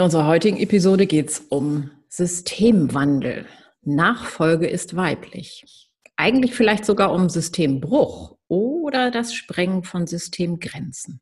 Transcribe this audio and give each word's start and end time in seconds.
In 0.00 0.04
unserer 0.04 0.28
heutigen 0.28 0.56
Episode 0.56 1.06
geht 1.06 1.28
es 1.28 1.40
um 1.50 1.90
Systemwandel. 2.08 3.44
Nachfolge 3.82 4.66
ist 4.66 4.96
weiblich. 4.96 5.90
Eigentlich 6.16 6.54
vielleicht 6.54 6.86
sogar 6.86 7.12
um 7.12 7.28
Systembruch 7.28 8.38
oder 8.48 9.10
das 9.10 9.34
Sprengen 9.34 9.84
von 9.84 10.06
Systemgrenzen. 10.06 11.20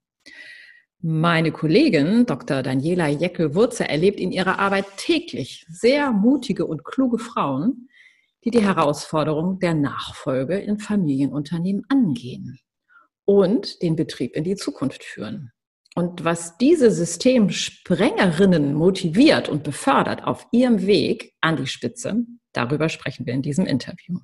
Meine 1.01 1.51
Kollegin 1.51 2.25
Dr. 2.25 2.63
Daniela 2.63 3.09
Jeckel-Wurze 3.09 3.89
erlebt 3.89 4.21
in 4.21 4.31
ihrer 4.31 4.61
Arbeit 4.61 4.85
täglich 4.97 5.67
sehr 5.69 6.13
mutige 6.13 6.65
und 6.65 6.85
kluge 6.85 7.19
Frauen, 7.19 7.89
die 8.45 8.53
die 8.53 8.63
Herausforderung 8.63 9.59
der 9.59 9.75
Nachfolge 9.75 10.57
in 10.57 10.79
Familienunternehmen 10.79 11.85
angehen 11.89 12.61
und 13.25 13.83
den 13.83 13.97
Betrieb 13.97 14.37
in 14.37 14.45
die 14.45 14.55
Zukunft 14.55 15.03
führen. 15.03 15.51
Und 15.99 16.23
was 16.23 16.57
diese 16.59 16.93
Systemsprengerinnen 16.93 18.73
motiviert 18.73 19.49
und 19.49 19.65
befördert 19.65 20.23
auf 20.23 20.47
ihrem 20.53 20.87
Weg 20.87 21.35
an 21.41 21.57
die 21.57 21.67
Spitze, 21.67 22.25
darüber 22.53 22.89
sprechen 22.89 23.27
wir 23.27 23.35
in 23.35 23.43
diesem 23.43 23.67
Interview. 23.67 24.21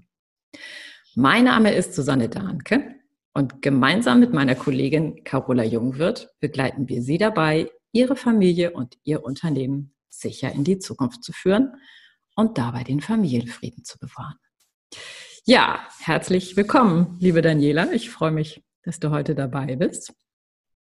Mein 1.17 1.47
Name 1.47 1.75
ist 1.75 1.95
Susanne 1.95 2.29
Dahnke 2.29 2.95
und 3.33 3.61
gemeinsam 3.61 4.21
mit 4.21 4.33
meiner 4.33 4.55
Kollegin 4.55 5.25
Carola 5.25 5.65
Jungwirth 5.65 6.29
begleiten 6.39 6.89
wir 6.89 7.03
Sie 7.03 7.19
dabei, 7.19 7.69
Ihre 7.91 8.15
Familie 8.15 8.71
und 8.71 8.97
Ihr 9.03 9.25
Unternehmen 9.25 9.97
sicher 10.09 10.53
in 10.53 10.63
die 10.63 10.79
Zukunft 10.79 11.25
zu 11.25 11.33
führen 11.33 11.73
und 12.37 12.57
dabei 12.57 12.85
den 12.85 13.01
Familienfrieden 13.01 13.83
zu 13.83 13.99
bewahren. 13.99 14.39
Ja, 15.45 15.89
herzlich 15.99 16.57
willkommen, 16.57 17.17
liebe 17.19 17.43
Daniela. 17.43 17.91
Ich 17.91 18.11
freue 18.11 18.31
mich, 18.31 18.63
dass 18.85 19.01
du 19.01 19.11
heute 19.11 19.35
dabei 19.35 19.75
bist. 19.75 20.15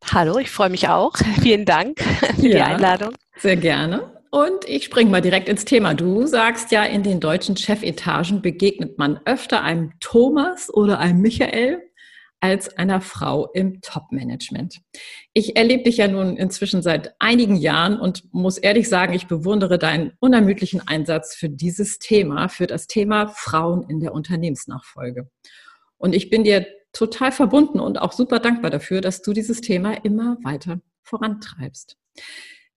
Hallo, 0.05 0.39
ich 0.39 0.50
freue 0.50 0.69
mich 0.69 0.88
auch. 0.88 1.14
Vielen 1.42 1.66
Dank 1.66 2.00
für 2.00 2.47
ja, 2.47 2.50
die 2.50 2.61
Einladung. 2.61 3.16
Sehr 3.38 3.58
gerne. 3.58 4.14
Und 4.31 4.66
ich 4.67 4.86
springe 4.86 5.09
mal 5.09 5.22
direkt 5.22 5.50
ins 5.50 5.66
Thema. 5.66 5.95
Du 5.95 6.28
sagst 6.28 6.72
ja, 6.72 6.83
in 6.83 7.02
den 7.02 7.19
deutschen 7.19 7.58
Chefetagen 7.58 8.42
begegnet 8.42 8.97
man 8.97 9.20
öfter 9.25 9.64
einem 9.64 9.94
Thomas 10.00 10.72
oder 10.72 11.00
einem 11.00 11.22
Michael 11.22 11.81
als 12.39 12.77
einer 12.77 13.02
Frau 13.02 13.52
im 13.53 13.81
Top-Management. 13.81 14.80
Ich 15.33 15.58
erlebe 15.58 15.83
dich 15.83 15.97
ja 15.97 16.08
nun 16.08 16.38
inzwischen 16.38 16.81
seit 16.81 17.14
einigen 17.20 17.55
Jahren 17.55 18.00
und 18.00 18.33
muss 18.33 18.58
ehrlich 18.58 18.88
sagen, 18.88 19.14
ich 19.14 19.27
bewundere 19.27 19.77
deinen 19.77 20.14
unermüdlichen 20.20 20.88
Einsatz 20.88 21.36
für 21.36 21.50
dieses 21.50 22.00
Thema, 22.00 22.47
für 22.47 22.67
das 22.67 22.88
Thema 22.88 23.27
Frauen 23.27 23.83
in 23.89 24.00
der 24.00 24.14
Unternehmensnachfolge. 24.14 25.30
Und 25.97 26.16
ich 26.16 26.30
bin 26.30 26.44
dir 26.44 26.66
total 26.93 27.31
verbunden 27.31 27.79
und 27.79 28.01
auch 28.01 28.11
super 28.11 28.39
dankbar 28.39 28.71
dafür, 28.71 29.01
dass 29.01 29.21
du 29.21 29.33
dieses 29.33 29.61
Thema 29.61 29.93
immer 30.03 30.37
weiter 30.43 30.81
vorantreibst. 31.03 31.97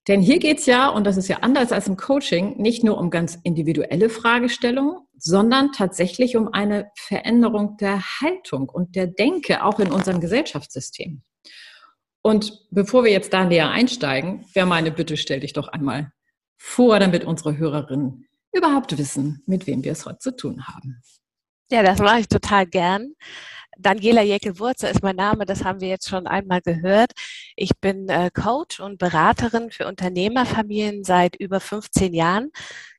Denn 0.08 0.20
hier 0.20 0.40
geht's 0.40 0.66
ja, 0.66 0.88
und 0.88 1.04
das 1.04 1.16
ist 1.16 1.28
ja 1.28 1.38
anders 1.38 1.70
als 1.70 1.86
im 1.86 1.96
Coaching, 1.96 2.60
nicht 2.60 2.82
nur 2.82 2.98
um 2.98 3.10
ganz 3.10 3.38
individuelle 3.44 4.10
Fragestellungen, 4.10 4.96
sondern 5.16 5.70
tatsächlich 5.70 6.36
um 6.36 6.52
eine 6.52 6.90
Veränderung 6.96 7.76
der 7.76 8.02
Haltung 8.20 8.68
und 8.68 8.96
der 8.96 9.06
Denke 9.06 9.64
auch 9.64 9.78
in 9.78 9.92
unserem 9.92 10.20
Gesellschaftssystem. 10.20 11.22
Und 12.20 12.66
bevor 12.70 13.04
wir 13.04 13.12
jetzt 13.12 13.32
da 13.32 13.44
näher 13.44 13.70
einsteigen, 13.70 14.44
wäre 14.54 14.66
meine 14.66 14.90
Bitte, 14.90 15.16
stell 15.16 15.40
dich 15.40 15.52
doch 15.52 15.68
einmal 15.68 16.12
vor, 16.56 16.98
damit 16.98 17.24
unsere 17.24 17.56
Hörerinnen 17.56 18.26
überhaupt 18.52 18.96
wissen, 18.98 19.42
mit 19.46 19.66
wem 19.68 19.84
wir 19.84 19.92
es 19.92 20.04
heute 20.04 20.18
zu 20.18 20.36
tun 20.36 20.66
haben. 20.66 21.00
Ja, 21.70 21.82
das 21.82 22.00
mache 22.00 22.20
ich 22.20 22.28
total 22.28 22.66
gern. 22.66 23.14
Daniela 23.78 24.22
Jäckel-Wurzer 24.22 24.90
ist 24.90 25.02
mein 25.02 25.16
Name, 25.16 25.46
das 25.46 25.64
haben 25.64 25.80
wir 25.80 25.88
jetzt 25.88 26.08
schon 26.08 26.26
einmal 26.26 26.60
gehört. 26.60 27.12
Ich 27.56 27.72
bin 27.80 28.08
äh, 28.08 28.30
Coach 28.30 28.80
und 28.80 28.98
Beraterin 28.98 29.70
für 29.70 29.86
Unternehmerfamilien 29.86 31.04
seit 31.04 31.36
über 31.36 31.60
15 31.60 32.14
Jahren. 32.14 32.50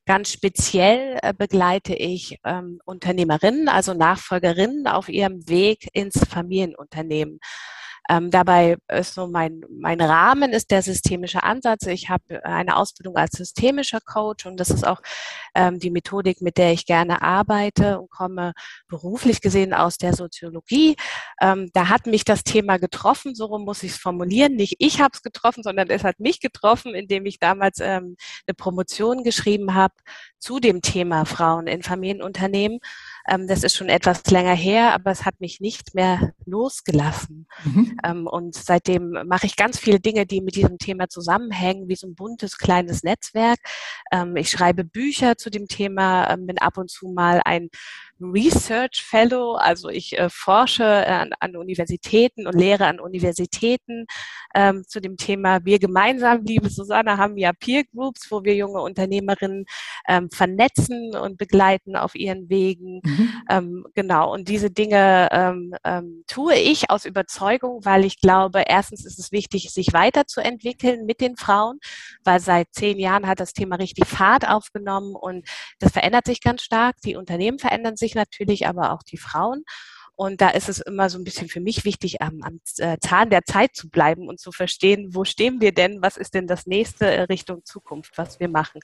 Ganz 0.06 0.30
speziell 0.32 1.18
äh, 1.22 1.32
begleite 1.32 1.94
ich 1.94 2.38
ähm, 2.44 2.80
Unternehmerinnen, 2.84 3.68
also 3.68 3.94
Nachfolgerinnen 3.94 4.86
auf 4.86 5.08
ihrem 5.08 5.48
Weg 5.48 5.88
ins 5.92 6.18
Familienunternehmen. 6.28 7.40
Ähm, 8.08 8.30
dabei 8.30 8.76
ist 8.88 9.14
so 9.14 9.26
mein, 9.26 9.62
mein 9.70 10.00
Rahmen 10.00 10.52
ist 10.52 10.70
der 10.70 10.82
systemische 10.82 11.42
Ansatz. 11.42 11.86
Ich 11.86 12.10
habe 12.10 12.44
eine 12.44 12.76
Ausbildung 12.76 13.16
als 13.16 13.32
systemischer 13.32 14.00
Coach 14.00 14.46
und 14.46 14.58
das 14.58 14.70
ist 14.70 14.86
auch 14.86 15.00
ähm, 15.54 15.78
die 15.78 15.90
Methodik, 15.90 16.40
mit 16.42 16.58
der 16.58 16.72
ich 16.72 16.86
gerne 16.86 17.22
arbeite 17.22 18.00
und 18.00 18.10
komme 18.10 18.52
beruflich 18.88 19.40
gesehen 19.40 19.72
aus 19.72 19.96
der 19.98 20.14
Soziologie. 20.14 20.96
Ähm, 21.40 21.70
da 21.72 21.88
hat 21.88 22.06
mich 22.06 22.24
das 22.24 22.44
Thema 22.44 22.78
getroffen, 22.78 23.34
so 23.34 23.58
muss 23.58 23.82
ich 23.82 23.92
es 23.92 23.98
formulieren. 23.98 24.54
Nicht 24.56 24.76
ich 24.78 25.00
habe 25.00 25.12
es 25.14 25.22
getroffen, 25.22 25.62
sondern 25.62 25.88
es 25.90 26.04
hat 26.04 26.20
mich 26.20 26.40
getroffen, 26.40 26.94
indem 26.94 27.26
ich 27.26 27.38
damals 27.38 27.80
ähm, 27.80 28.16
eine 28.46 28.54
Promotion 28.54 29.24
geschrieben 29.24 29.74
habe 29.74 29.94
zu 30.38 30.60
dem 30.60 30.82
Thema 30.82 31.24
Frauen 31.24 31.66
in 31.66 31.82
Familienunternehmen. 31.82 32.80
Ähm, 33.28 33.46
das 33.46 33.62
ist 33.62 33.76
schon 33.76 33.88
etwas 33.88 34.24
länger 34.30 34.54
her, 34.54 34.94
aber 34.94 35.10
es 35.10 35.24
hat 35.24 35.40
mich 35.40 35.60
nicht 35.60 35.94
mehr 35.94 36.32
losgelassen. 36.44 37.46
Mhm. 37.64 37.96
Ähm, 38.04 38.26
und 38.26 38.54
seitdem 38.54 39.16
mache 39.26 39.46
ich 39.46 39.56
ganz 39.56 39.78
viele 39.78 40.00
Dinge, 40.00 40.26
die 40.26 40.40
mit 40.40 40.56
diesem 40.56 40.78
Thema 40.78 41.08
zusammenhängen, 41.08 41.88
wie 41.88 41.96
so 41.96 42.06
ein 42.06 42.14
buntes 42.14 42.58
kleines 42.58 43.02
Netzwerk. 43.02 43.58
Ähm, 44.12 44.36
ich 44.36 44.50
schreibe 44.50 44.84
Bücher 44.84 45.36
zu 45.36 45.50
dem 45.50 45.68
Thema, 45.68 46.30
ähm, 46.30 46.46
bin 46.46 46.58
ab 46.58 46.76
und 46.76 46.90
zu 46.90 47.08
mal 47.08 47.40
ein 47.44 47.68
Research 48.20 49.02
Fellow, 49.02 49.54
also 49.54 49.88
ich 49.88 50.18
äh, 50.18 50.28
forsche 50.30 50.84
an, 50.84 51.30
an, 51.40 51.56
Universitäten 51.56 52.46
und 52.46 52.54
lehre 52.54 52.86
an 52.86 53.00
Universitäten 53.00 54.06
ähm, 54.54 54.84
zu 54.86 55.00
dem 55.00 55.16
Thema. 55.16 55.64
Wir 55.64 55.78
gemeinsam, 55.78 56.42
liebe 56.44 56.70
Susanne, 56.70 57.18
haben 57.18 57.36
ja 57.36 57.52
Peer 57.52 57.84
Groups, 57.84 58.30
wo 58.30 58.44
wir 58.44 58.54
junge 58.54 58.80
Unternehmerinnen 58.80 59.66
ähm, 60.08 60.30
vernetzen 60.30 61.16
und 61.16 61.38
begleiten 61.38 61.96
auf 61.96 62.14
ihren 62.14 62.48
Wegen. 62.48 63.00
Mhm. 63.04 63.42
Ähm, 63.50 63.86
genau, 63.94 64.32
und 64.32 64.48
diese 64.48 64.70
Dinge 64.70 65.28
ähm, 65.32 65.74
ähm, 65.84 66.24
tue 66.26 66.54
ich 66.54 66.90
aus 66.90 67.04
Überzeugung, 67.04 67.84
weil 67.84 68.04
ich 68.04 68.20
glaube, 68.20 68.64
erstens 68.66 69.04
ist 69.04 69.18
es 69.18 69.32
wichtig, 69.32 69.70
sich 69.70 69.92
weiterzuentwickeln 69.92 71.04
mit 71.04 71.20
den 71.20 71.36
Frauen, 71.36 71.78
weil 72.22 72.40
seit 72.40 72.68
zehn 72.72 72.98
Jahren 72.98 73.26
hat 73.26 73.40
das 73.40 73.52
Thema 73.52 73.76
richtig 73.76 74.06
Fahrt 74.06 74.48
aufgenommen 74.48 75.14
und 75.14 75.46
das 75.80 75.92
verändert 75.92 76.26
sich 76.26 76.40
ganz 76.40 76.62
stark. 76.62 76.96
Die 77.04 77.16
Unternehmen 77.16 77.58
verändern 77.58 77.96
sich 77.96 78.03
natürlich, 78.14 78.66
aber 78.66 78.92
auch 78.92 79.02
die 79.02 79.16
Frauen. 79.16 79.64
Und 80.16 80.40
da 80.40 80.50
ist 80.50 80.68
es 80.68 80.78
immer 80.78 81.10
so 81.10 81.18
ein 81.18 81.24
bisschen 81.24 81.48
für 81.48 81.60
mich 81.60 81.84
wichtig, 81.84 82.22
am, 82.22 82.40
am 82.42 82.60
äh, 82.78 82.98
Zahn 83.00 83.30
der 83.30 83.44
Zeit 83.44 83.74
zu 83.74 83.88
bleiben 83.88 84.28
und 84.28 84.38
zu 84.38 84.52
verstehen, 84.52 85.08
wo 85.12 85.24
stehen 85.24 85.60
wir 85.60 85.72
denn, 85.72 86.02
was 86.02 86.16
ist 86.16 86.34
denn 86.34 86.46
das 86.46 86.66
nächste 86.66 87.06
äh, 87.06 87.22
Richtung 87.22 87.64
Zukunft, 87.64 88.16
was 88.16 88.38
wir 88.38 88.48
machen. 88.48 88.80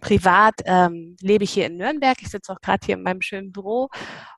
Privat 0.00 0.54
ähm, 0.64 1.16
lebe 1.20 1.44
ich 1.44 1.52
hier 1.52 1.66
in 1.66 1.76
Nürnberg. 1.76 2.16
Ich 2.20 2.30
sitze 2.30 2.52
auch 2.52 2.60
gerade 2.60 2.84
hier 2.84 2.96
in 2.96 3.04
meinem 3.04 3.22
schönen 3.22 3.52
Büro 3.52 3.90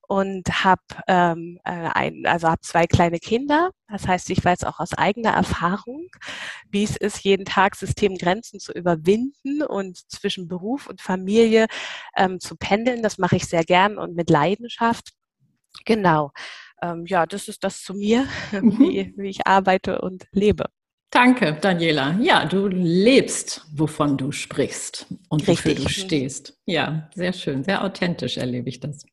und 0.09 0.65
habe 0.65 0.83
ähm, 1.07 1.61
äh, 1.65 1.71
ein, 1.71 2.25
also 2.25 2.49
hab 2.49 2.65
zwei 2.65 2.87
kleine 2.87 3.19
Kinder. 3.19 3.71
Das 3.89 4.09
heißt, 4.09 4.31
ich 4.31 4.43
weiß 4.43 4.65
auch 4.65 4.81
aus 4.81 4.95
eigener 4.95 5.33
Erfahrung, 5.33 6.09
wie 6.71 6.83
es 6.83 6.97
ist, 6.97 7.23
jeden 7.25 7.45
Tag 7.45 7.77
Systemgrenzen 7.77 8.59
zu 8.59 8.73
überwinden 8.73 9.63
und 9.63 9.99
zwischen 10.11 10.49
Beruf 10.49 10.89
und 10.89 11.03
Familie 11.03 11.67
ähm, 12.17 12.41
zu 12.41 12.57
pendeln. 12.57 13.03
Das 13.03 13.19
mache 13.19 13.37
ich 13.37 13.45
sehr 13.45 13.65
gern 13.65 13.99
und 13.99 14.17
mit 14.17 14.31
Leidenschaft. 14.31 15.11
Genau. 15.85 16.33
Ähm, 16.83 17.05
ja, 17.07 17.27
das 17.27 17.49
ist 17.49 17.63
das 17.63 17.83
zu 17.83 17.93
mir, 17.93 18.27
mhm. 18.53 18.79
wie, 18.79 19.15
wie 19.15 19.29
ich 19.29 19.47
arbeite 19.47 20.01
und 20.01 20.25
lebe. 20.33 20.65
Danke, 21.11 21.59
Daniela. 21.61 22.19
Ja, 22.21 22.47
du 22.47 22.67
lebst, 22.67 23.67
wovon 23.75 24.17
du 24.17 24.33
sprichst 24.33 25.07
und 25.29 25.47
Richtig. 25.47 25.79
wofür 25.79 25.85
du 25.85 25.89
stehst. 25.91 26.59
Ja, 26.65 27.11
sehr 27.15 27.35
schön, 27.35 27.63
sehr 27.63 27.85
authentisch 27.85 28.39
erlebe 28.39 28.71
ich 28.71 28.81
das. 28.81 29.05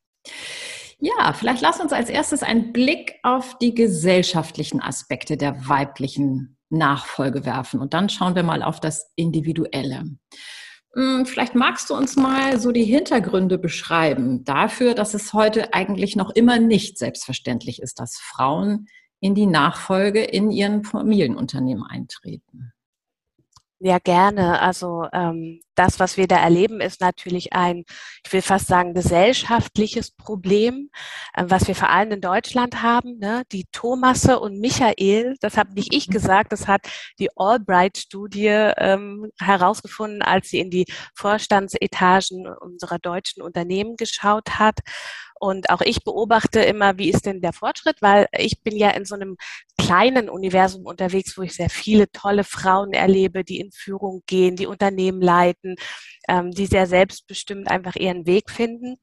Ja, 0.98 1.32
vielleicht 1.34 1.60
lass 1.60 1.80
uns 1.80 1.92
als 1.92 2.08
erstes 2.08 2.42
einen 2.42 2.72
Blick 2.72 3.16
auf 3.22 3.58
die 3.58 3.74
gesellschaftlichen 3.74 4.80
Aspekte 4.80 5.36
der 5.36 5.68
weiblichen 5.68 6.56
Nachfolge 6.70 7.44
werfen 7.44 7.80
und 7.80 7.94
dann 7.94 8.08
schauen 8.08 8.34
wir 8.34 8.42
mal 8.42 8.62
auf 8.62 8.80
das 8.80 9.12
Individuelle. 9.14 10.04
Hm, 10.94 11.26
vielleicht 11.26 11.54
magst 11.54 11.90
du 11.90 11.94
uns 11.94 12.16
mal 12.16 12.58
so 12.58 12.72
die 12.72 12.84
Hintergründe 12.84 13.58
beschreiben 13.58 14.44
dafür, 14.44 14.94
dass 14.94 15.12
es 15.12 15.34
heute 15.34 15.74
eigentlich 15.74 16.16
noch 16.16 16.30
immer 16.30 16.58
nicht 16.58 16.96
selbstverständlich 16.96 17.82
ist, 17.82 18.00
dass 18.00 18.16
Frauen 18.16 18.86
in 19.20 19.34
die 19.34 19.46
Nachfolge 19.46 20.22
in 20.24 20.50
ihren 20.50 20.84
Familienunternehmen 20.84 21.84
eintreten. 21.84 22.72
Ja, 23.78 23.98
gerne. 23.98 24.60
Also 24.62 25.06
ähm, 25.12 25.60
das, 25.74 26.00
was 26.00 26.16
wir 26.16 26.26
da 26.26 26.36
erleben, 26.38 26.80
ist 26.80 27.02
natürlich 27.02 27.52
ein, 27.52 27.84
ich 28.24 28.32
will 28.32 28.40
fast 28.40 28.68
sagen, 28.68 28.94
gesellschaftliches 28.94 30.12
Problem, 30.12 30.88
äh, 31.34 31.44
was 31.46 31.68
wir 31.68 31.74
vor 31.74 31.90
allem 31.90 32.12
in 32.12 32.22
Deutschland 32.22 32.82
haben. 32.82 33.18
Ne? 33.18 33.42
Die 33.52 33.66
Thomasse 33.72 34.40
und 34.40 34.58
Michael, 34.60 35.36
das 35.40 35.58
habe 35.58 35.74
nicht 35.74 35.92
ich 35.92 36.08
gesagt, 36.08 36.52
das 36.52 36.66
hat 36.66 36.86
die 37.18 37.28
Albright-Studie 37.36 38.46
ähm, 38.78 39.30
herausgefunden, 39.38 40.22
als 40.22 40.48
sie 40.48 40.60
in 40.60 40.70
die 40.70 40.86
Vorstandsetagen 41.14 42.46
unserer 42.60 42.98
deutschen 42.98 43.42
Unternehmen 43.42 43.96
geschaut 43.96 44.58
hat. 44.58 44.78
Und 45.38 45.70
auch 45.70 45.80
ich 45.82 46.02
beobachte 46.04 46.60
immer, 46.60 46.98
wie 46.98 47.10
ist 47.10 47.26
denn 47.26 47.40
der 47.40 47.52
Fortschritt, 47.52 48.00
weil 48.00 48.26
ich 48.36 48.62
bin 48.62 48.76
ja 48.76 48.90
in 48.90 49.04
so 49.04 49.14
einem 49.14 49.36
kleinen 49.78 50.28
Universum 50.28 50.86
unterwegs, 50.86 51.36
wo 51.36 51.42
ich 51.42 51.54
sehr 51.54 51.70
viele 51.70 52.10
tolle 52.10 52.44
Frauen 52.44 52.92
erlebe, 52.92 53.44
die 53.44 53.60
in 53.60 53.70
Führung 53.72 54.22
gehen, 54.26 54.56
die 54.56 54.66
Unternehmen 54.66 55.20
leiten, 55.20 55.76
ähm, 56.28 56.50
die 56.50 56.66
sehr 56.66 56.86
selbstbestimmt 56.86 57.70
einfach 57.70 57.96
ihren 57.96 58.26
Weg 58.26 58.50
finden. 58.50 58.96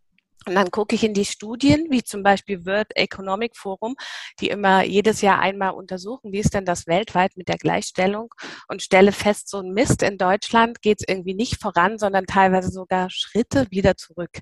Und 0.45 0.55
dann 0.55 0.71
gucke 0.71 0.95
ich 0.95 1.03
in 1.03 1.13
die 1.13 1.25
Studien, 1.25 1.87
wie 1.89 2.03
zum 2.03 2.23
Beispiel 2.23 2.65
World 2.65 2.95
Economic 2.95 3.55
Forum, 3.55 3.95
die 4.39 4.49
immer 4.49 4.83
jedes 4.83 5.21
Jahr 5.21 5.39
einmal 5.39 5.71
untersuchen, 5.71 6.31
wie 6.31 6.39
ist 6.39 6.53
denn 6.53 6.65
das 6.65 6.87
weltweit 6.87 7.37
mit 7.37 7.47
der 7.47 7.57
Gleichstellung 7.57 8.33
und 8.67 8.81
stelle 8.81 9.11
fest, 9.11 9.49
so 9.49 9.59
ein 9.59 9.73
Mist 9.73 10.03
in 10.03 10.17
Deutschland 10.17 10.81
geht 10.81 10.99
es 11.01 11.07
irgendwie 11.07 11.33
nicht 11.33 11.61
voran, 11.61 11.97
sondern 11.97 12.25
teilweise 12.25 12.69
sogar 12.69 13.09
Schritte 13.09 13.67
wieder 13.69 13.95
zurück. 13.95 14.39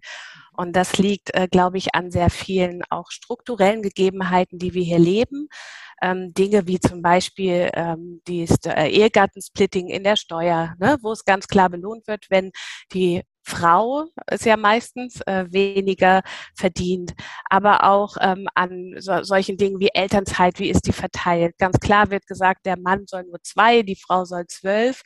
Und 0.53 0.75
das 0.75 0.98
liegt, 0.98 1.33
äh, 1.33 1.48
glaube 1.48 1.77
ich, 1.77 1.95
an 1.95 2.12
sehr 2.12 2.30
vielen 2.30 2.83
auch 2.89 3.09
strukturellen 3.12 3.81
Gegebenheiten, 3.81 4.59
die 4.59 4.74
wir 4.74 4.83
hier 4.83 5.00
leben. 5.00 5.48
Ähm, 6.01 6.33
Dinge 6.33 6.68
wie 6.68 6.80
zum 6.80 7.01
Beispiel 7.01 7.69
ähm, 7.74 8.21
die 8.27 8.48
äh, 8.65 8.89
Ehegattensplitting 8.89 9.88
in 9.88 10.03
der 10.03 10.15
Steuer, 10.15 10.75
ne, 10.80 10.98
wo 11.01 11.12
es 11.12 11.25
ganz 11.25 11.48
klar 11.48 11.69
belohnt 11.69 12.07
wird, 12.07 12.25
wenn 12.30 12.51
die 12.92 13.21
Frau 13.43 14.05
ist 14.29 14.45
ja 14.45 14.57
meistens 14.57 15.21
äh, 15.21 15.45
weniger 15.49 16.21
verdient, 16.55 17.13
aber 17.49 17.83
auch 17.83 18.15
ähm, 18.21 18.47
an 18.55 18.95
so, 18.99 19.23
solchen 19.23 19.57
Dingen 19.57 19.79
wie 19.79 19.89
Elternzeit, 19.93 20.59
wie 20.59 20.69
ist 20.69 20.85
die 20.88 20.93
verteilt? 20.93 21.57
Ganz 21.57 21.79
klar 21.79 22.11
wird 22.11 22.27
gesagt, 22.27 22.65
der 22.65 22.77
Mann 22.79 23.05
soll 23.07 23.23
nur 23.23 23.41
zwei, 23.43 23.81
die 23.81 23.95
Frau 23.95 24.25
soll 24.25 24.45
zwölf. 24.47 25.01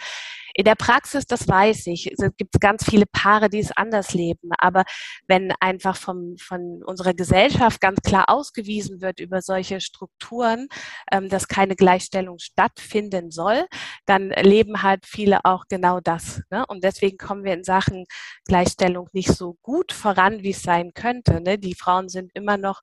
In 0.58 0.64
der 0.64 0.76
Praxis, 0.76 1.26
das 1.26 1.50
weiß 1.50 1.88
ich, 1.88 2.10
es 2.12 2.30
ganz 2.62 2.86
viele 2.86 3.06
Paare, 3.06 3.50
die 3.50 3.60
es 3.60 3.76
anders 3.76 4.14
leben. 4.14 4.52
Aber 4.58 4.84
wenn 5.28 5.54
einfach 5.60 5.98
vom, 5.98 6.38
von 6.38 6.82
unserer 6.86 7.14
Gesellschaft 7.14 7.82
ganz 7.82 8.00
klar 8.02 8.30
ausgewiesen 8.30 9.02
wird 9.02 9.20
über 9.20 9.42
solche 9.42 9.82
Strukturen, 9.82 10.70
ähm, 11.12 11.28
dass 11.28 11.50
keine 11.50 11.76
Gleichstellung 11.76 12.40
stattfinden 12.40 13.32
soll, 13.32 13.66
dann 14.06 14.30
leben 14.30 14.82
halt 14.82 15.06
viele 15.06 15.44
auch 15.44 15.66
genau 15.68 16.00
das. 16.00 16.42
Ne? 16.50 16.66
Und 16.68 16.86
deswegen 16.86 17.18
kommen 17.18 17.44
wir 17.44 17.54
in 17.54 17.66
Sachen 17.66 18.06
Gleichstellung 18.46 19.10
nicht 19.12 19.34
so 19.34 19.58
gut 19.62 19.92
voran, 19.92 20.42
wie 20.42 20.52
es 20.52 20.62
sein 20.62 20.94
könnte. 20.94 21.42
Ne? 21.42 21.58
Die 21.58 21.76
Frauen 21.76 22.08
sind 22.08 22.32
immer 22.34 22.56
noch 22.56 22.80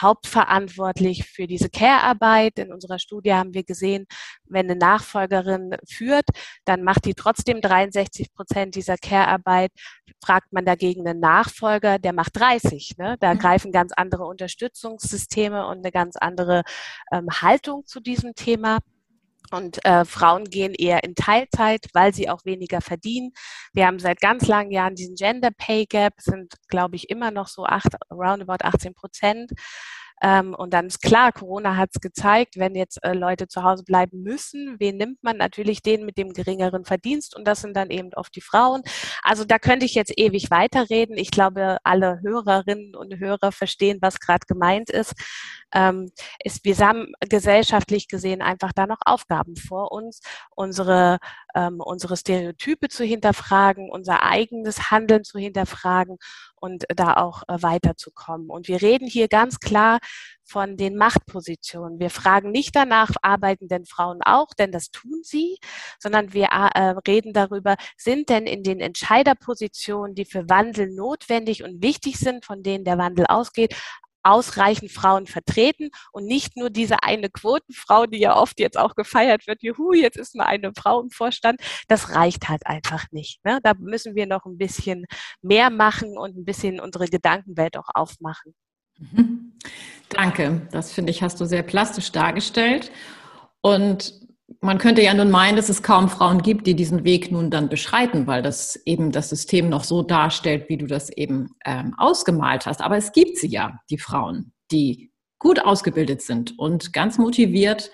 hauptverantwortlich 0.00 1.24
für 1.24 1.46
diese 1.46 1.68
Care-Arbeit. 1.70 2.58
In 2.58 2.72
unserer 2.72 2.98
Studie 2.98 3.34
haben 3.34 3.54
wir 3.54 3.64
gesehen, 3.64 4.06
wenn 4.44 4.70
eine 4.70 4.78
Nachfolgerin 4.78 5.76
führt, 5.88 6.26
dann 6.64 6.82
macht 6.82 7.04
die 7.04 7.14
trotzdem 7.14 7.60
63 7.60 8.32
Prozent 8.32 8.74
dieser 8.74 8.96
Care-Arbeit. 8.96 9.72
Fragt 10.24 10.52
man 10.52 10.64
dagegen 10.64 11.06
einen 11.06 11.20
Nachfolger, 11.20 11.98
der 11.98 12.12
macht 12.12 12.36
30. 12.36 12.94
Ne? 12.98 13.16
Da 13.20 13.34
mhm. 13.34 13.38
greifen 13.38 13.72
ganz 13.72 13.92
andere 13.92 14.24
Unterstützungssysteme 14.24 15.66
und 15.66 15.78
eine 15.78 15.92
ganz 15.92 16.16
andere 16.16 16.62
ähm, 17.12 17.28
Haltung 17.30 17.86
zu 17.86 18.00
diesem 18.00 18.34
Thema. 18.34 18.78
Und 19.50 19.84
äh, 19.84 20.04
Frauen 20.04 20.44
gehen 20.44 20.74
eher 20.74 21.04
in 21.04 21.14
Teilzeit, 21.14 21.86
weil 21.92 22.14
sie 22.14 22.28
auch 22.28 22.44
weniger 22.44 22.80
verdienen. 22.80 23.32
Wir 23.72 23.86
haben 23.86 23.98
seit 23.98 24.20
ganz 24.20 24.46
langen 24.46 24.70
Jahren 24.70 24.94
diesen 24.94 25.16
Gender 25.16 25.50
Pay 25.50 25.86
Gap, 25.86 26.14
sind, 26.18 26.54
glaube 26.68 26.96
ich, 26.96 27.10
immer 27.10 27.30
noch 27.30 27.48
so 27.48 27.64
acht, 27.64 27.94
roundabout 28.10 28.64
18 28.64 28.94
Prozent. 28.94 29.52
Ähm, 30.24 30.54
und 30.54 30.72
dann 30.72 30.86
ist 30.86 31.02
klar, 31.02 31.32
Corona 31.32 31.76
hat 31.76 31.90
es 31.92 32.00
gezeigt, 32.00 32.56
wenn 32.56 32.74
jetzt 32.74 32.98
äh, 33.04 33.12
Leute 33.12 33.46
zu 33.46 33.62
Hause 33.62 33.84
bleiben 33.84 34.22
müssen, 34.22 34.76
wen 34.78 34.96
nimmt 34.96 35.22
man? 35.22 35.36
Natürlich 35.36 35.82
den 35.82 36.06
mit 36.06 36.16
dem 36.16 36.32
geringeren 36.32 36.86
Verdienst 36.86 37.36
und 37.36 37.46
das 37.46 37.60
sind 37.60 37.76
dann 37.76 37.90
eben 37.90 38.08
oft 38.14 38.34
die 38.34 38.40
Frauen. 38.40 38.82
Also 39.22 39.44
da 39.44 39.58
könnte 39.58 39.84
ich 39.84 39.94
jetzt 39.94 40.14
ewig 40.16 40.50
weiterreden. 40.50 41.18
Ich 41.18 41.30
glaube, 41.30 41.76
alle 41.84 42.20
Hörerinnen 42.22 42.96
und 42.96 43.18
Hörer 43.18 43.52
verstehen, 43.52 43.98
was 44.00 44.18
gerade 44.18 44.46
gemeint 44.46 44.88
ist. 44.88 45.12
Ähm, 45.74 46.10
ist. 46.42 46.64
Wir 46.64 46.78
haben 46.78 47.12
gesellschaftlich 47.28 48.08
gesehen 48.08 48.40
einfach 48.40 48.72
da 48.72 48.86
noch 48.86 49.00
Aufgaben 49.04 49.56
vor 49.56 49.92
uns, 49.92 50.20
unsere, 50.56 51.18
ähm, 51.54 51.80
unsere 51.80 52.16
Stereotype 52.16 52.88
zu 52.88 53.04
hinterfragen, 53.04 53.90
unser 53.90 54.22
eigenes 54.22 54.90
Handeln 54.90 55.24
zu 55.24 55.38
hinterfragen 55.38 56.16
und 56.64 56.84
da 56.88 57.18
auch 57.18 57.42
äh, 57.46 57.62
weiterzukommen. 57.62 58.48
Und 58.48 58.68
wir 58.68 58.80
reden 58.80 59.06
hier 59.06 59.28
ganz 59.28 59.60
klar 59.60 59.98
von 60.42 60.78
den 60.78 60.96
Machtpositionen. 60.96 61.98
Wir 61.98 62.08
fragen 62.08 62.50
nicht 62.50 62.74
danach, 62.74 63.10
arbeiten 63.20 63.68
denn 63.68 63.84
Frauen 63.84 64.20
auch, 64.24 64.48
denn 64.58 64.72
das 64.72 64.90
tun 64.90 65.20
sie, 65.22 65.58
sondern 65.98 66.32
wir 66.32 66.46
äh, 66.46 66.94
reden 67.06 67.34
darüber, 67.34 67.76
sind 67.98 68.30
denn 68.30 68.46
in 68.46 68.62
den 68.62 68.80
Entscheiderpositionen, 68.80 70.14
die 70.14 70.24
für 70.24 70.48
Wandel 70.48 70.90
notwendig 70.90 71.64
und 71.64 71.82
wichtig 71.82 72.18
sind, 72.18 72.46
von 72.46 72.62
denen 72.62 72.84
der 72.84 72.96
Wandel 72.96 73.26
ausgeht, 73.28 73.74
ausreichend 74.24 74.90
Frauen 74.90 75.26
vertreten 75.26 75.90
und 76.12 76.26
nicht 76.26 76.56
nur 76.56 76.70
diese 76.70 77.02
eine 77.02 77.30
Quotenfrau, 77.30 78.06
die 78.06 78.18
ja 78.18 78.36
oft 78.36 78.58
jetzt 78.58 78.78
auch 78.78 78.94
gefeiert 78.94 79.46
wird, 79.46 79.62
juhu, 79.62 79.92
jetzt 79.92 80.16
ist 80.16 80.34
mal 80.34 80.46
eine 80.46 80.72
Frau 80.76 81.00
im 81.00 81.10
Vorstand. 81.10 81.60
Das 81.88 82.14
reicht 82.14 82.48
halt 82.48 82.66
einfach 82.66 83.06
nicht. 83.12 83.44
Ne? 83.44 83.60
Da 83.62 83.74
müssen 83.78 84.14
wir 84.14 84.26
noch 84.26 84.46
ein 84.46 84.58
bisschen 84.58 85.04
mehr 85.42 85.70
machen 85.70 86.16
und 86.18 86.36
ein 86.36 86.44
bisschen 86.44 86.80
unsere 86.80 87.06
Gedankenwelt 87.06 87.76
auch 87.76 87.88
aufmachen. 87.94 88.54
Mhm. 88.98 89.52
Danke. 90.08 90.68
Das 90.70 90.92
finde 90.92 91.10
ich, 91.10 91.22
hast 91.22 91.40
du 91.40 91.44
sehr 91.44 91.62
plastisch 91.62 92.12
dargestellt. 92.12 92.90
Und 93.60 94.20
man 94.60 94.78
könnte 94.78 95.02
ja 95.02 95.14
nun 95.14 95.30
meinen, 95.30 95.56
dass 95.56 95.68
es 95.68 95.82
kaum 95.82 96.08
Frauen 96.08 96.42
gibt, 96.42 96.66
die 96.66 96.74
diesen 96.74 97.04
Weg 97.04 97.30
nun 97.30 97.50
dann 97.50 97.68
beschreiten, 97.68 98.26
weil 98.26 98.42
das 98.42 98.76
eben 98.84 99.10
das 99.10 99.30
System 99.30 99.68
noch 99.68 99.84
so 99.84 100.02
darstellt, 100.02 100.68
wie 100.68 100.76
du 100.76 100.86
das 100.86 101.10
eben 101.10 101.50
ähm, 101.64 101.94
ausgemalt 101.96 102.66
hast. 102.66 102.82
Aber 102.82 102.96
es 102.96 103.12
gibt 103.12 103.38
sie 103.38 103.48
ja, 103.48 103.80
die 103.90 103.98
Frauen, 103.98 104.52
die 104.70 105.12
gut 105.38 105.64
ausgebildet 105.64 106.22
sind 106.22 106.58
und 106.58 106.92
ganz 106.92 107.18
motiviert 107.18 107.90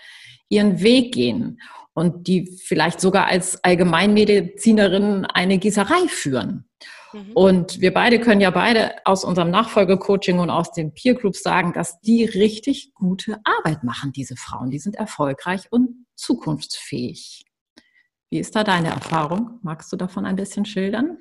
ihren 0.48 0.82
Weg 0.82 1.14
gehen 1.14 1.60
und 1.94 2.26
die 2.26 2.46
vielleicht 2.64 3.00
sogar 3.00 3.26
als 3.26 3.62
Allgemeinmedizinerin 3.62 5.26
eine 5.26 5.58
Gießerei 5.58 6.08
führen. 6.08 6.68
Mhm. 7.12 7.32
Und 7.34 7.80
wir 7.80 7.92
beide 7.92 8.20
können 8.20 8.40
ja 8.40 8.50
beide 8.50 8.94
aus 9.04 9.24
unserem 9.24 9.50
Nachfolgecoaching 9.50 10.38
und 10.38 10.50
aus 10.50 10.72
den 10.72 10.94
Peer 10.94 11.14
Groups 11.14 11.42
sagen, 11.42 11.72
dass 11.72 12.00
die 12.00 12.24
richtig 12.24 12.92
gute 12.94 13.38
Arbeit 13.44 13.84
machen, 13.84 14.12
diese 14.12 14.36
Frauen. 14.36 14.70
Die 14.70 14.78
sind 14.78 14.96
erfolgreich 14.96 15.62
und 15.70 15.99
zukunftsfähig. 16.20 17.44
Wie 18.30 18.38
ist 18.38 18.54
da 18.54 18.62
deine 18.62 18.88
Erfahrung? 18.88 19.58
Magst 19.62 19.92
du 19.92 19.96
davon 19.96 20.24
ein 20.26 20.36
bisschen 20.36 20.64
schildern? 20.64 21.18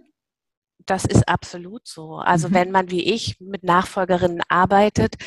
Das 0.89 1.05
ist 1.05 1.29
absolut 1.29 1.87
so. 1.87 2.15
Also 2.15 2.49
mhm. 2.49 2.53
wenn 2.55 2.71
man 2.71 2.89
wie 2.89 3.03
ich 3.13 3.39
mit 3.39 3.63
Nachfolgerinnen 3.63 4.41
arbeitet, 4.49 5.17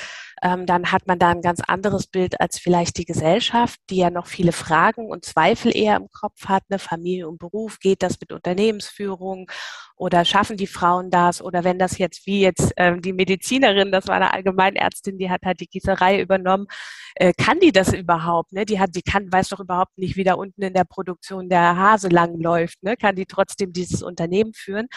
ähm, 0.43 0.67
dann 0.67 0.91
hat 0.91 1.07
man 1.07 1.21
da 1.21 1.31
ein 1.31 1.41
ganz 1.41 1.61
anderes 1.61 2.09
Bild 2.09 2.41
als 2.41 2.59
vielleicht 2.59 2.99
die 2.99 3.05
Gesellschaft, 3.05 3.79
die 3.89 3.99
ja 3.99 4.11
noch 4.11 4.27
viele 4.27 4.51
Fragen 4.51 5.09
und 5.09 5.25
Zweifel 5.25 5.75
eher 5.77 5.97
im 5.97 6.09
Kopf 6.11 6.47
hat. 6.47 6.69
Ne? 6.69 6.81
Familie 6.81 7.29
und 7.29 7.39
Beruf, 7.39 7.79
geht 7.79 8.03
das 8.03 8.19
mit 8.21 8.33
Unternehmensführung 8.33 9.49
oder 9.95 10.25
schaffen 10.25 10.57
die 10.57 10.67
Frauen 10.67 11.13
das? 11.13 11.41
Oder 11.41 11.63
wenn 11.63 11.79
das 11.79 11.97
jetzt 11.97 12.27
wie 12.27 12.41
jetzt 12.41 12.73
ähm, 12.77 13.01
die 13.01 13.13
Medizinerin, 13.13 13.93
das 13.93 14.09
war 14.09 14.17
eine 14.17 14.35
Allgemeinärztin, 14.35 15.17
die 15.17 15.31
hat 15.31 15.43
halt 15.45 15.61
die 15.61 15.69
Gießerei 15.69 16.21
übernommen, 16.21 16.67
äh, 17.15 17.33
kann 17.35 17.61
die 17.61 17.71
das 17.71 17.93
überhaupt? 17.93 18.53
Ne? 18.53 18.65
Die 18.65 18.81
hat, 18.81 18.97
die 18.97 19.03
kann, 19.03 19.31
weiß 19.31 19.51
doch 19.51 19.61
überhaupt 19.61 19.97
nicht, 19.97 20.17
wie 20.17 20.25
da 20.25 20.35
unten 20.35 20.63
in 20.63 20.75
der 20.75 20.85
Produktion 20.85 21.49
der 21.49 21.77
Hase 21.77 22.09
lang 22.09 22.41
läuft. 22.41 22.83
Ne? 22.83 22.97
Kann 22.97 23.15
die 23.15 23.27
trotzdem 23.27 23.73
dieses 23.73 24.03
Unternehmen 24.03 24.55
führen? 24.55 24.89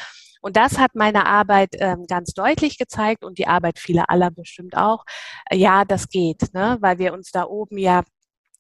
Und 0.45 0.57
das 0.57 0.77
hat 0.77 0.93
meine 0.93 1.25
Arbeit 1.25 1.71
ähm, 1.79 2.05
ganz 2.07 2.33
deutlich 2.35 2.77
gezeigt 2.77 3.23
und 3.23 3.39
die 3.39 3.47
Arbeit 3.47 3.79
vieler 3.79 4.11
aller 4.11 4.29
bestimmt 4.29 4.77
auch. 4.77 5.03
Ja, 5.51 5.85
das 5.85 6.07
geht, 6.07 6.53
ne? 6.53 6.77
weil 6.81 6.99
wir 6.99 7.13
uns 7.13 7.31
da 7.31 7.45
oben 7.45 7.79
ja 7.79 8.03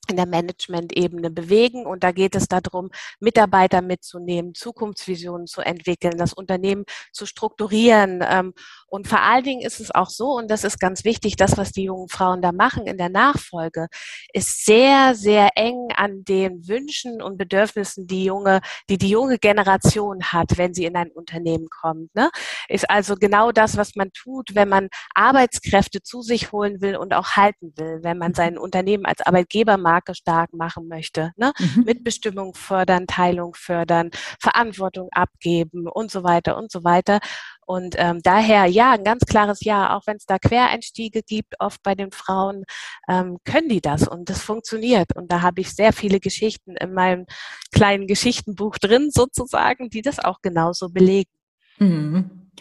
in 0.09 0.17
der 0.17 0.25
Management-Ebene 0.25 1.29
bewegen. 1.29 1.85
Und 1.85 2.03
da 2.03 2.11
geht 2.11 2.35
es 2.35 2.47
darum, 2.47 2.89
Mitarbeiter 3.19 3.81
mitzunehmen, 3.81 4.53
Zukunftsvisionen 4.53 5.47
zu 5.47 5.61
entwickeln, 5.61 6.17
das 6.17 6.33
Unternehmen 6.33 6.85
zu 7.11 7.25
strukturieren. 7.25 8.23
Ähm, 8.27 8.53
und 8.87 9.07
vor 9.07 9.21
allen 9.21 9.43
Dingen 9.43 9.61
ist 9.61 9.79
es 9.79 9.93
auch 9.93 10.09
so, 10.09 10.31
und 10.31 10.49
das 10.49 10.63
ist 10.63 10.79
ganz 10.79 11.03
wichtig, 11.03 11.35
das, 11.35 11.57
was 11.57 11.71
die 11.71 11.83
jungen 11.83 12.09
Frauen 12.09 12.41
da 12.41 12.51
machen 12.51 12.87
in 12.87 12.97
der 12.97 13.09
Nachfolge, 13.09 13.87
ist 14.31 14.65
sehr, 14.65 15.15
sehr 15.15 15.49
eng 15.55 15.89
an 15.95 16.23
den 16.23 16.67
Wünschen 16.67 17.21
und 17.21 17.37
Bedürfnissen, 17.37 18.07
die 18.07 18.25
junge, 18.25 18.61
die 18.89 18.97
die 18.97 19.09
junge 19.09 19.37
Generation 19.37 20.23
hat, 20.23 20.57
wenn 20.57 20.73
sie 20.73 20.85
in 20.85 20.95
ein 20.95 21.11
Unternehmen 21.11 21.67
kommt. 21.69 22.13
Ne? 22.15 22.29
Ist 22.69 22.89
also 22.89 23.15
genau 23.15 23.51
das, 23.51 23.77
was 23.77 23.95
man 23.95 24.11
tut, 24.13 24.55
wenn 24.55 24.69
man 24.69 24.89
Arbeitskräfte 25.13 26.01
zu 26.01 26.21
sich 26.21 26.51
holen 26.51 26.81
will 26.81 26.95
und 26.95 27.13
auch 27.13 27.31
halten 27.31 27.73
will, 27.75 27.99
wenn 28.03 28.17
man 28.17 28.33
sein 28.33 28.57
Unternehmen 28.57 29.05
als 29.05 29.21
Arbeitgeber 29.21 29.77
mag 29.77 29.94
Marke 29.95 30.15
stark 30.15 30.53
machen 30.53 30.87
möchte. 30.87 31.31
Ne? 31.37 31.53
Mhm. 31.57 31.83
Mitbestimmung 31.85 32.53
fördern, 32.53 33.07
Teilung 33.07 33.53
fördern, 33.55 34.09
Verantwortung 34.41 35.09
abgeben 35.11 35.87
und 35.87 36.11
so 36.11 36.23
weiter 36.23 36.57
und 36.57 36.71
so 36.71 36.83
weiter. 36.83 37.19
Und 37.65 37.95
ähm, 37.97 38.19
daher 38.21 38.65
ja, 38.65 38.91
ein 38.91 39.03
ganz 39.03 39.25
klares 39.25 39.63
Ja, 39.63 39.95
auch 39.95 40.01
wenn 40.05 40.17
es 40.17 40.25
da 40.25 40.37
Quereinstiege 40.37 41.23
gibt, 41.23 41.55
oft 41.59 41.81
bei 41.81 41.95
den 41.95 42.11
Frauen, 42.11 42.63
ähm, 43.07 43.37
können 43.45 43.69
die 43.69 43.81
das 43.81 44.07
und 44.07 44.29
das 44.29 44.41
funktioniert. 44.41 45.15
Und 45.15 45.31
da 45.31 45.41
habe 45.41 45.61
ich 45.61 45.73
sehr 45.73 45.93
viele 45.93 46.19
Geschichten 46.19 46.75
in 46.75 46.93
meinem 46.93 47.25
kleinen 47.73 48.05
Geschichtenbuch 48.05 48.77
drin, 48.77 49.09
sozusagen, 49.11 49.89
die 49.89 50.01
das 50.01 50.19
auch 50.19 50.41
genauso 50.41 50.89
belegen. 50.89 51.31
Mhm. 51.79 52.51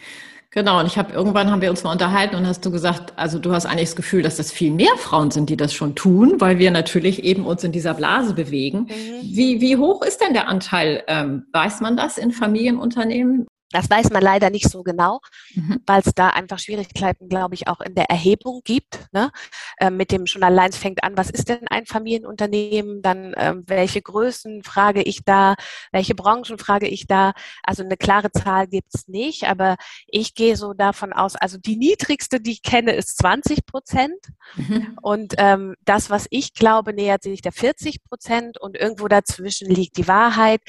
Genau, 0.55 0.79
und 0.79 0.85
ich 0.85 0.97
habe 0.97 1.11
irgendwann 1.11 1.51
haben 1.51 1.61
wir 1.61 1.69
uns 1.69 1.83
mal 1.83 1.91
unterhalten 1.91 2.37
und 2.37 2.47
hast 2.47 2.65
du 2.65 2.71
gesagt, 2.71 3.11
also 3.17 3.39
du 3.39 3.51
hast 3.51 3.65
eigentlich 3.65 3.89
das 3.89 3.97
Gefühl, 3.97 4.21
dass 4.21 4.37
das 4.37 4.53
viel 4.53 4.71
mehr 4.71 4.95
Frauen 4.95 5.29
sind, 5.29 5.49
die 5.49 5.57
das 5.57 5.73
schon 5.73 5.95
tun, 5.95 6.35
weil 6.39 6.59
wir 6.59 6.71
natürlich 6.71 7.25
eben 7.25 7.45
uns 7.45 7.65
in 7.65 7.73
dieser 7.73 7.93
Blase 7.93 8.33
bewegen. 8.33 8.83
Mhm. 8.83 9.21
Wie, 9.21 9.59
wie 9.59 9.75
hoch 9.75 10.01
ist 10.01 10.21
denn 10.21 10.31
der 10.31 10.47
Anteil? 10.47 11.03
Ähm, 11.07 11.45
weiß 11.51 11.81
man 11.81 11.97
das 11.97 12.17
in 12.17 12.31
Familienunternehmen? 12.31 13.47
Das 13.75 13.89
weiß 13.89 14.09
man 14.11 14.23
leider 14.23 14.49
nicht 14.49 14.69
so 14.69 14.83
genau, 14.83 15.19
mhm. 15.53 15.81
weil 15.85 16.01
es 16.05 16.13
da 16.15 16.29
einfach 16.29 16.59
Schwierigkeiten, 16.59 17.27
glaube 17.27 17.55
ich, 17.55 17.67
auch 17.67 17.81
in 17.81 17.93
der 17.93 18.09
Erhebung 18.09 18.61
gibt. 18.63 18.99
Ne? 19.11 19.31
Äh, 19.77 19.89
mit 19.89 20.11
dem 20.11 20.27
schon 20.27 20.43
allein 20.43 20.71
fängt 20.71 21.03
an, 21.03 21.17
was 21.17 21.29
ist 21.29 21.49
denn 21.49 21.67
ein 21.69 21.85
Familienunternehmen? 21.85 23.01
Dann 23.01 23.33
ähm, 23.35 23.63
welche 23.67 24.01
Größen 24.01 24.63
frage 24.63 25.01
ich 25.01 25.25
da? 25.25 25.55
Welche 25.91 26.15
Branchen 26.15 26.57
frage 26.57 26.87
ich 26.87 27.05
da? 27.05 27.33
Also 27.63 27.83
eine 27.83 27.97
klare 27.97 28.31
Zahl 28.31 28.67
gibt 28.67 28.95
es 28.95 29.09
nicht, 29.09 29.43
aber 29.43 29.75
ich 30.07 30.35
gehe 30.35 30.55
so 30.55 30.73
davon 30.73 31.11
aus, 31.11 31.35
also 31.35 31.57
die 31.57 31.75
niedrigste, 31.75 32.39
die 32.39 32.51
ich 32.51 32.63
kenne, 32.63 32.93
ist 32.93 33.17
20 33.17 33.65
Prozent. 33.65 34.19
Mhm. 34.55 34.97
Und 35.01 35.33
ähm, 35.37 35.75
das, 35.83 36.09
was 36.09 36.27
ich 36.29 36.53
glaube, 36.53 36.93
nähert 36.93 37.23
sich 37.23 37.41
der 37.41 37.51
40 37.51 38.05
Prozent 38.05 38.57
und 38.57 38.77
irgendwo 38.77 39.09
dazwischen 39.09 39.69
liegt 39.69 39.97
die 39.97 40.07
Wahrheit. 40.07 40.61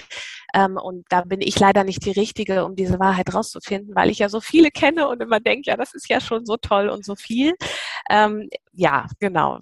Ähm, 0.55 0.77
und 0.77 1.05
da 1.09 1.23
bin 1.23 1.41
ich 1.41 1.59
leider 1.59 1.85
nicht 1.85 2.05
die 2.05 2.13
Richtige, 2.13 2.65
um 2.65 2.77
diese 2.77 2.96
Wahrheit 2.99 3.33
rauszufinden, 3.35 3.95
weil 3.95 4.11
ich 4.11 4.19
ja 4.19 4.29
so 4.29 4.41
viele 4.41 4.71
kenne 4.71 5.09
und 5.09 5.23
immer 5.23 5.41
denke, 5.41 5.71
ja, 5.71 5.77
das 5.77 5.95
ist 5.95 6.09
ja 6.09 6.21
schon 6.21 6.47
so 6.47 6.57
toll 6.57 6.89
und 6.89 7.05
so 7.05 7.15
viel. 7.17 7.55
Ähm, 8.11 8.49
ja, 8.73 9.07
genau. 9.21 9.61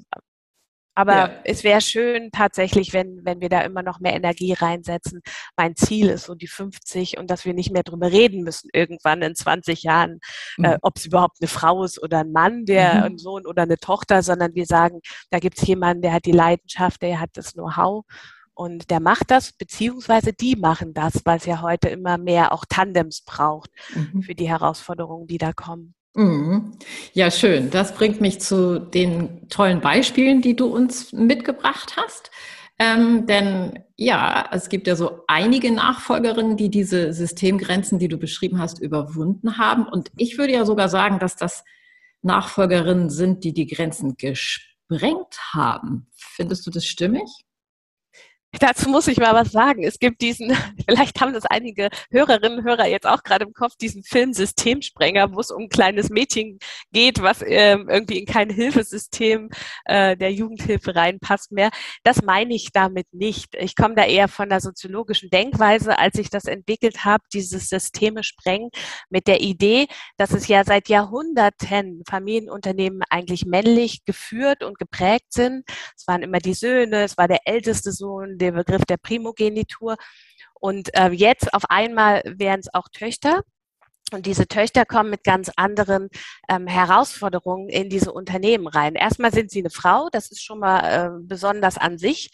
Aber 0.97 1.15
ja. 1.15 1.31
es 1.45 1.65
wäre 1.65 1.81
schön 1.81 2.31
tatsächlich, 2.31 2.93
wenn, 2.93 3.25
wenn 3.25 3.41
wir 3.41 3.49
da 3.49 3.63
immer 3.63 3.83
noch 3.83 3.99
mehr 3.99 4.15
Energie 4.15 4.53
reinsetzen. 4.53 5.23
Mein 5.57 5.75
Ziel 5.75 6.09
ist 6.09 6.27
so 6.27 6.35
die 6.35 6.47
50 6.47 7.19
und 7.19 7.31
dass 7.31 7.45
wir 7.45 7.53
nicht 7.53 7.73
mehr 7.73 7.83
drüber 7.83 8.13
reden 8.13 8.45
müssen 8.45 8.71
irgendwann 8.73 9.23
in 9.23 9.35
20 9.35 9.83
Jahren, 9.83 10.21
äh, 10.59 10.61
mhm. 10.61 10.65
äh, 10.65 10.79
ob 10.83 10.97
es 10.97 11.07
überhaupt 11.07 11.39
eine 11.41 11.49
Frau 11.49 11.83
ist 11.83 12.01
oder 12.01 12.21
ein 12.21 12.33
Mann, 12.33 12.65
der 12.65 12.95
mhm. 12.95 13.03
ein 13.03 13.19
Sohn 13.19 13.47
oder 13.47 13.63
eine 13.63 13.79
Tochter, 13.79 14.23
sondern 14.23 14.55
wir 14.55 14.67
sagen, 14.67 15.01
da 15.31 15.41
gibt 15.41 15.59
es 15.59 15.67
jemanden, 15.67 16.03
der 16.03 16.13
hat 16.13 16.27
die 16.27 16.33
Leidenschaft, 16.33 17.03
der 17.03 17.19
hat 17.21 17.31
das 17.35 17.55
Know-how 17.55 18.05
und 18.55 18.91
der 18.91 19.01
macht 19.01 19.31
das, 19.31 19.53
beziehungsweise 19.53 20.33
die 20.33 20.57
machen 20.57 20.95
das, 20.95 21.21
weil 21.25 21.39
es 21.39 21.47
ja 21.47 21.61
heute 21.61 21.89
immer 21.89 22.19
mehr 22.19 22.53
auch 22.53 22.65
Tandems 22.69 23.23
braucht 23.23 23.71
mhm. 23.95 24.23
für 24.23 24.35
die 24.35 24.49
Herausforderungen, 24.49 25.27
die 25.27 25.39
da 25.39 25.53
kommen. 25.53 25.95
Mhm. 26.15 26.79
Ja, 27.13 27.31
schön. 27.31 27.71
Das 27.71 27.95
bringt 27.95 28.21
mich 28.21 28.41
zu 28.41 28.79
den 28.79 29.49
tollen 29.49 29.81
Beispielen, 29.81 30.41
die 30.41 30.55
du 30.55 30.67
uns 30.67 31.13
mitgebracht 31.13 31.97
hast. 31.97 32.31
Ähm, 32.79 33.27
denn 33.27 33.85
ja, 33.97 34.49
es 34.53 34.69
gibt 34.69 34.87
ja 34.87 34.97
so 34.97 35.23
einige 35.29 35.73
Nachfolgerinnen, 35.73 36.57
die 36.57 36.71
diese 36.71 37.13
Systemgrenzen, 37.13 37.99
die 37.99 38.09
du 38.09 38.17
beschrieben 38.17 38.59
hast, 38.59 38.81
überwunden 38.81 39.59
haben. 39.59 39.87
Und 39.87 40.11
ich 40.17 40.39
würde 40.39 40.53
ja 40.53 40.65
sogar 40.65 40.89
sagen, 40.89 41.19
dass 41.19 41.37
das 41.37 41.65
Nachfolgerinnen 42.23 43.11
sind, 43.11 43.45
die 43.45 43.53
die 43.53 43.67
Grenzen 43.67 44.17
gesprengt 44.17 45.39
haben. 45.53 46.07
Findest 46.15 46.67
du 46.67 46.71
das 46.71 46.87
stimmig? 46.87 47.44
Dazu 48.61 48.89
muss 48.89 49.09
ich 49.09 49.19
mal 49.19 49.35
was 49.35 49.53
sagen. 49.53 49.85
Es 49.85 49.99
gibt 49.99 50.21
diesen, 50.21 50.57
vielleicht 50.89 51.21
haben 51.21 51.33
das 51.33 51.47
einige 51.47 51.89
Hörerinnen 52.11 52.59
und 52.59 52.65
Hörer 52.65 52.87
jetzt 52.87 53.07
auch 53.07 53.23
gerade 53.23 53.45
im 53.45 53.53
Kopf, 53.53 53.77
diesen 53.81 54.03
Film 54.03 54.33
Systemsprenger, 54.33 55.35
wo 55.35 55.41
es 55.41 55.51
um 55.51 55.65
ein 55.65 55.69
kleines 55.69 56.11
Mädchen 56.11 56.59
geht, 56.93 57.23
was 57.23 57.43
äh, 57.43 57.73
irgendwie 57.73 58.19
in 58.19 58.27
kein 58.27 58.51
Hilfesystem 58.51 59.51
äh, 59.85 60.17
der 60.17 60.33
Jugendhilfe 60.33 60.95
reinpasst 60.95 61.53
mehr. 61.53 61.71
Das 62.03 62.23
meine 62.23 62.55
ich 62.55 62.71
damit 62.73 63.07
nicht. 63.13 63.55
Ich 63.57 63.77
komme 63.77 63.95
da 63.95 64.05
eher 64.05 64.29
von 64.29 64.49
der 64.49 64.61
soziologischen 64.61 65.31
Denkweise, 65.31 65.99
als 65.99 66.19
ich 66.19 66.31
das 66.31 66.45
entwickelt 66.45 67.05
habe, 67.05 67.25
dieses 67.33 67.69
Systeme 67.69 68.23
sprengen, 68.23 68.71
mit 69.11 69.27
der 69.27 69.41
Idee, 69.41 69.87
dass 70.17 70.33
es 70.33 70.49
ja 70.49 70.65
seit 70.65 70.89
Jahrhunderten 70.89 72.03
Familienunternehmen 72.09 73.03
eigentlich 73.11 73.47
männlich 73.47 74.05
geführt 74.05 74.63
und 74.63 74.79
geprägt 74.79 75.33
sind. 75.33 75.65
Es 75.97 76.07
waren 76.07 76.23
immer 76.23 76.39
die 76.39 76.55
Söhne, 76.55 77.05
es 77.05 77.17
war 77.17 77.29
der 77.29 77.41
älteste 77.47 77.93
Sohn, 77.93 78.39
der 78.45 78.53
Begriff 78.53 78.85
der 78.85 78.97
Primogenitur. 78.97 79.97
Und 80.55 80.95
äh, 80.95 81.11
jetzt 81.11 81.53
auf 81.53 81.65
einmal 81.69 82.23
wären 82.25 82.61
es 82.61 82.73
auch 82.73 82.89
Töchter. 82.89 83.43
Und 84.13 84.27
diese 84.27 84.47
Töchter 84.47 84.85
kommen 84.85 85.11
mit 85.11 85.25
ganz 85.25 85.51
anderen 85.57 86.09
ähm, 86.49 86.67
Herausforderungen 86.67 87.69
in 87.69 87.89
diese 87.89 88.13
Unternehmen 88.13 88.67
rein. 88.67 88.95
Erstmal 88.95 89.33
sind 89.33 89.51
sie 89.51 89.61
eine 89.61 89.71
Frau, 89.71 90.09
das 90.13 90.31
ist 90.31 90.43
schon 90.43 90.61
mal 90.61 90.81
äh, 90.81 91.11
besonders 91.23 91.79
an 91.79 91.99
sich. 91.99 92.31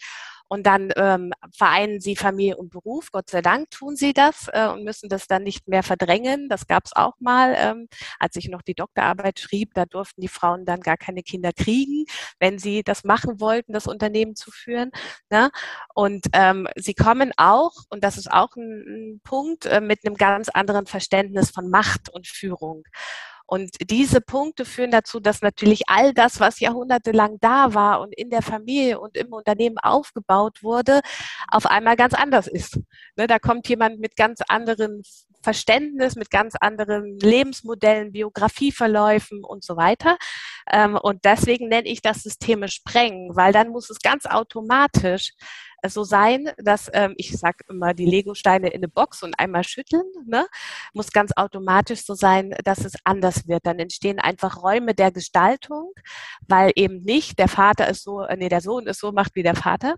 Und 0.51 0.63
dann 0.63 0.91
ähm, 0.97 1.31
vereinen 1.53 2.01
sie 2.01 2.17
Familie 2.17 2.57
und 2.57 2.71
Beruf. 2.71 3.09
Gott 3.13 3.29
sei 3.29 3.41
Dank 3.41 3.71
tun 3.71 3.95
sie 3.95 4.11
das 4.11 4.49
äh, 4.51 4.67
und 4.67 4.83
müssen 4.83 5.07
das 5.07 5.25
dann 5.27 5.43
nicht 5.43 5.69
mehr 5.69 5.81
verdrängen. 5.81 6.49
Das 6.49 6.67
gab 6.67 6.83
es 6.83 6.93
auch 6.93 7.13
mal, 7.21 7.55
ähm, 7.57 7.87
als 8.19 8.35
ich 8.35 8.49
noch 8.49 8.61
die 8.61 8.73
Doktorarbeit 8.73 9.39
schrieb. 9.39 9.73
Da 9.75 9.85
durften 9.85 10.19
die 10.19 10.27
Frauen 10.27 10.65
dann 10.65 10.81
gar 10.81 10.97
keine 10.97 11.23
Kinder 11.23 11.53
kriegen, 11.53 12.03
wenn 12.37 12.59
sie 12.59 12.83
das 12.83 13.05
machen 13.05 13.39
wollten, 13.39 13.71
das 13.71 13.87
Unternehmen 13.87 14.35
zu 14.35 14.51
führen. 14.51 14.91
Ne? 15.29 15.51
Und 15.95 16.25
ähm, 16.33 16.67
sie 16.75 16.95
kommen 16.95 17.31
auch, 17.37 17.71
und 17.89 18.03
das 18.03 18.17
ist 18.17 18.29
auch 18.29 18.53
ein, 18.57 19.13
ein 19.13 19.21
Punkt, 19.23 19.67
äh, 19.67 19.79
mit 19.79 20.05
einem 20.05 20.15
ganz 20.15 20.49
anderen 20.49 20.85
Verständnis 20.85 21.51
von 21.51 21.69
Macht 21.69 22.09
und 22.09 22.27
Führung. 22.27 22.83
Und 23.53 23.71
diese 23.89 24.21
Punkte 24.21 24.63
führen 24.63 24.91
dazu, 24.91 25.19
dass 25.19 25.41
natürlich 25.41 25.81
all 25.87 26.13
das, 26.13 26.39
was 26.39 26.61
jahrhundertelang 26.61 27.37
da 27.41 27.73
war 27.73 27.99
und 27.99 28.15
in 28.15 28.29
der 28.29 28.41
Familie 28.41 28.97
und 28.97 29.17
im 29.17 29.33
Unternehmen 29.33 29.77
aufgebaut 29.77 30.63
wurde, 30.63 31.01
auf 31.49 31.65
einmal 31.65 31.97
ganz 31.97 32.13
anders 32.13 32.47
ist. 32.47 32.79
Ne, 33.17 33.27
da 33.27 33.39
kommt 33.39 33.67
jemand 33.67 33.99
mit 33.99 34.15
ganz 34.15 34.39
anderen 34.47 35.01
Verständnis, 35.41 36.15
mit 36.15 36.31
ganz 36.31 36.55
anderen 36.61 37.19
Lebensmodellen, 37.19 38.13
Biografieverläufen 38.13 39.43
und 39.43 39.65
so 39.65 39.75
weiter. 39.75 40.17
Ähm, 40.71 40.95
und 40.95 41.25
deswegen 41.25 41.67
nenne 41.67 41.89
ich 41.89 42.01
das 42.01 42.23
Systeme 42.23 42.69
sprengen, 42.69 43.35
weil 43.35 43.51
dann 43.51 43.67
muss 43.67 43.89
es 43.89 43.99
ganz 43.99 44.25
automatisch 44.27 45.33
so 45.87 46.03
sein, 46.03 46.49
dass 46.57 46.89
ähm, 46.93 47.13
ich 47.17 47.31
sage 47.37 47.59
immer 47.69 47.93
die 47.93 48.05
Lego-Steine 48.05 48.69
in 48.69 48.79
eine 48.79 48.87
Box 48.87 49.23
und 49.23 49.33
einmal 49.37 49.63
schütteln, 49.63 50.03
ne? 50.25 50.47
muss 50.93 51.11
ganz 51.11 51.31
automatisch 51.35 52.05
so 52.05 52.13
sein, 52.13 52.53
dass 52.63 52.85
es 52.85 52.93
anders 53.03 53.47
wird. 53.47 53.65
Dann 53.65 53.79
entstehen 53.79 54.19
einfach 54.19 54.61
Räume 54.61 54.93
der 54.93 55.11
Gestaltung, 55.11 55.93
weil 56.47 56.71
eben 56.75 57.01
nicht 57.03 57.39
der 57.39 57.47
Vater 57.47 57.87
ist 57.89 58.03
so, 58.03 58.21
äh, 58.21 58.37
nee, 58.37 58.49
der 58.49 58.61
Sohn 58.61 58.87
ist 58.87 58.99
so 58.99 59.11
macht 59.11 59.35
wie 59.35 59.43
der 59.43 59.55
Vater, 59.55 59.95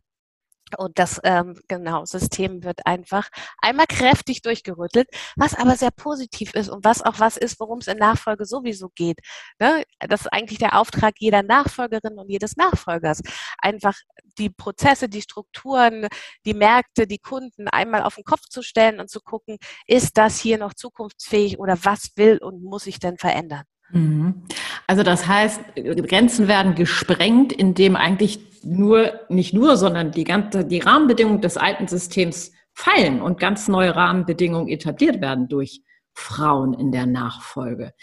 und 0.77 0.99
das 0.99 1.19
ähm, 1.23 1.59
genau 1.67 2.05
System 2.05 2.63
wird 2.63 2.85
einfach 2.85 3.29
einmal 3.59 3.87
kräftig 3.87 4.41
durchgerüttelt, 4.41 5.07
was 5.35 5.55
aber 5.55 5.75
sehr 5.75 5.91
positiv 5.91 6.53
ist 6.53 6.69
und 6.69 6.83
was 6.83 7.01
auch 7.01 7.19
was 7.19 7.37
ist, 7.37 7.59
worum 7.59 7.79
es 7.79 7.87
in 7.87 7.97
Nachfolge 7.97 8.45
sowieso 8.45 8.89
geht. 8.95 9.19
Ne? 9.59 9.83
Das 9.99 10.21
ist 10.21 10.33
eigentlich 10.33 10.59
der 10.59 10.79
Auftrag 10.79 11.15
jeder 11.19 11.43
Nachfolgerin 11.43 12.17
und 12.17 12.29
jedes 12.29 12.57
Nachfolgers. 12.57 13.21
Einfach 13.59 13.95
die 14.37 14.49
Prozesse, 14.49 15.09
die 15.09 15.21
Strukturen, 15.21 16.07
die 16.45 16.53
Märkte, 16.53 17.07
die 17.07 17.19
Kunden 17.19 17.67
einmal 17.67 18.03
auf 18.03 18.15
den 18.15 18.23
Kopf 18.23 18.41
zu 18.49 18.61
stellen 18.61 18.99
und 18.99 19.09
zu 19.09 19.21
gucken, 19.21 19.57
ist 19.87 20.17
das 20.17 20.39
hier 20.39 20.57
noch 20.57 20.73
zukunftsfähig 20.73 21.59
oder 21.59 21.77
was 21.83 22.11
will 22.15 22.39
und 22.41 22.63
muss 22.63 22.87
ich 22.87 22.99
denn 22.99 23.17
verändern? 23.17 23.63
Mhm. 23.93 24.43
Also 24.87 25.03
das 25.03 25.27
heißt, 25.27 25.61
Grenzen 25.75 26.47
werden 26.47 26.75
gesprengt, 26.75 27.53
indem 27.53 27.95
eigentlich 27.95 28.39
nur, 28.63 29.13
nicht 29.29 29.53
nur, 29.53 29.77
sondern 29.77 30.11
die 30.11 30.23
ganze, 30.23 30.65
die 30.65 30.79
Rahmenbedingungen 30.79 31.41
des 31.41 31.57
alten 31.57 31.87
Systems 31.87 32.51
fallen 32.73 33.21
und 33.21 33.39
ganz 33.39 33.67
neue 33.67 33.95
Rahmenbedingungen 33.95 34.67
etabliert 34.67 35.21
werden 35.21 35.47
durch 35.47 35.81
Frauen 36.13 36.73
in 36.73 36.91
der 36.91 37.05
Nachfolge. 37.05 37.93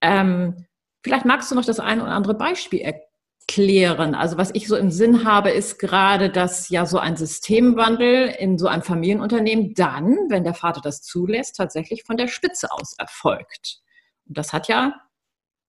Ähm, 0.00 0.66
vielleicht 1.02 1.24
magst 1.24 1.50
du 1.50 1.54
noch 1.54 1.64
das 1.64 1.80
eine 1.80 2.02
oder 2.02 2.12
andere 2.12 2.34
Beispiel 2.34 2.80
erklären. 2.80 4.14
Also 4.14 4.38
was 4.38 4.54
ich 4.54 4.68
so 4.68 4.76
im 4.76 4.90
Sinn 4.90 5.24
habe, 5.24 5.50
ist 5.50 5.78
gerade, 5.78 6.30
dass 6.30 6.68
ja 6.68 6.86
so 6.86 6.98
ein 6.98 7.16
Systemwandel 7.16 8.28
in 8.38 8.58
so 8.58 8.68
einem 8.68 8.82
Familienunternehmen 8.82 9.74
dann, 9.74 10.16
wenn 10.28 10.44
der 10.44 10.54
Vater 10.54 10.80
das 10.82 11.02
zulässt, 11.02 11.56
tatsächlich 11.56 12.04
von 12.04 12.16
der 12.16 12.28
Spitze 12.28 12.70
aus 12.70 12.94
erfolgt. 12.98 13.80
Und 14.26 14.38
das 14.38 14.52
hat 14.52 14.68
ja 14.68 14.94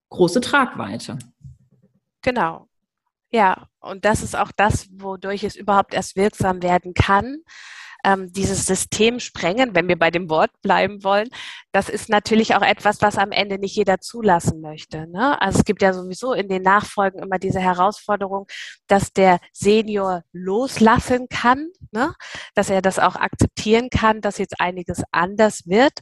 große 0.10 0.42
Tragweite. 0.42 1.20
Genau. 2.22 2.68
Ja, 3.32 3.68
und 3.80 4.06
das 4.06 4.24
ist 4.24 4.36
auch 4.36 4.52
das, 4.56 4.88
wodurch 4.92 5.44
es 5.44 5.56
überhaupt 5.56 5.94
erst 5.94 6.16
wirksam 6.16 6.64
werden 6.64 6.94
kann, 6.94 7.44
ähm, 8.04 8.32
dieses 8.32 8.66
System 8.66 9.20
sprengen, 9.20 9.76
wenn 9.76 9.88
wir 9.88 9.98
bei 9.98 10.12
dem 10.12 10.30
Wort 10.30 10.52
bleiben 10.62 11.04
wollen, 11.04 11.30
das 11.72 11.90
ist 11.90 12.10
natürlich 12.10 12.56
auch 12.56 12.62
etwas, 12.62 13.02
was 13.02 13.18
am 13.18 13.32
Ende 13.32 13.60
nicht 13.60 13.76
jeder 13.76 14.00
zulassen 14.00 14.62
möchte. 14.62 15.08
Ne? 15.08 15.40
Also 15.42 15.60
es 15.60 15.66
gibt 15.66 15.82
ja 15.82 15.94
sowieso 15.94 16.34
in 16.34 16.48
den 16.48 16.62
Nachfolgen 16.62 17.22
immer 17.22 17.40
diese 17.40 17.60
Herausforderung, 17.60 18.48
dass 18.88 19.12
der 19.14 19.40
Senior 19.54 20.24
loslassen 20.32 21.28
kann, 21.30 21.70
ne? 21.92 22.14
dass 22.56 22.70
er 22.70 22.82
das 22.82 23.00
auch 23.00 23.16
akzeptieren 23.16 23.90
kann, 23.90 24.22
dass 24.22 24.38
jetzt 24.38 24.60
einiges 24.60 25.04
anders 25.12 25.68
wird. 25.68 26.00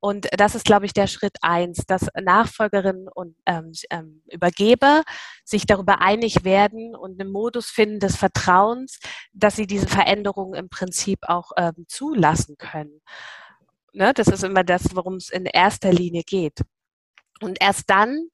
Und 0.00 0.28
das 0.36 0.54
ist, 0.54 0.64
glaube 0.64 0.86
ich, 0.86 0.92
der 0.92 1.06
Schritt 1.06 1.36
eins, 1.42 1.84
dass 1.86 2.08
Nachfolgerinnen 2.20 3.08
und 3.08 3.36
ähm, 3.46 3.72
ähm, 3.90 4.22
Übergeber 4.30 5.02
sich 5.44 5.66
darüber 5.66 6.00
einig 6.00 6.44
werden 6.44 6.94
und 6.94 7.20
einen 7.20 7.32
Modus 7.32 7.70
finden 7.70 8.00
des 8.00 8.16
Vertrauens, 8.16 9.00
dass 9.32 9.56
sie 9.56 9.66
diese 9.66 9.88
Veränderungen 9.88 10.54
im 10.54 10.68
Prinzip 10.68 11.20
auch 11.22 11.52
ähm, 11.56 11.84
zulassen 11.88 12.56
können. 12.56 13.00
Ne? 13.92 14.12
Das 14.14 14.28
ist 14.28 14.44
immer 14.44 14.64
das, 14.64 14.94
worum 14.94 15.14
es 15.14 15.30
in 15.30 15.46
erster 15.46 15.92
Linie 15.92 16.22
geht. 16.22 16.60
Und 17.40 17.58
erst 17.60 17.88
dann 17.88 18.28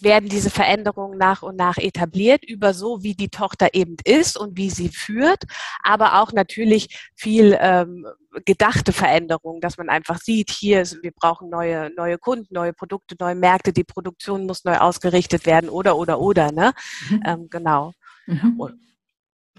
werden 0.00 0.28
diese 0.28 0.50
Veränderungen 0.50 1.18
nach 1.18 1.42
und 1.42 1.56
nach 1.56 1.76
etabliert 1.76 2.44
über 2.44 2.74
so, 2.74 3.02
wie 3.02 3.14
die 3.14 3.28
Tochter 3.28 3.74
eben 3.74 3.96
ist 4.04 4.38
und 4.38 4.56
wie 4.56 4.70
sie 4.70 4.88
führt, 4.88 5.44
aber 5.82 6.20
auch 6.20 6.32
natürlich 6.32 7.10
viel 7.14 7.56
ähm, 7.60 8.06
gedachte 8.44 8.92
Veränderungen, 8.92 9.60
dass 9.60 9.76
man 9.76 9.88
einfach 9.88 10.18
sieht, 10.20 10.50
hier, 10.50 10.82
ist, 10.82 11.02
wir 11.02 11.12
brauchen 11.12 11.50
neue, 11.50 11.90
neue 11.96 12.18
Kunden, 12.18 12.54
neue 12.54 12.72
Produkte, 12.72 13.16
neue 13.18 13.34
Märkte, 13.34 13.72
die 13.72 13.84
Produktion 13.84 14.46
muss 14.46 14.64
neu 14.64 14.76
ausgerichtet 14.76 15.46
werden 15.46 15.68
oder, 15.68 15.96
oder, 15.96 16.20
oder, 16.20 16.52
ne? 16.52 16.72
Mhm. 17.08 17.22
Ähm, 17.26 17.46
genau. 17.50 17.92
Mhm. 18.26 18.60
Und, 18.60 18.74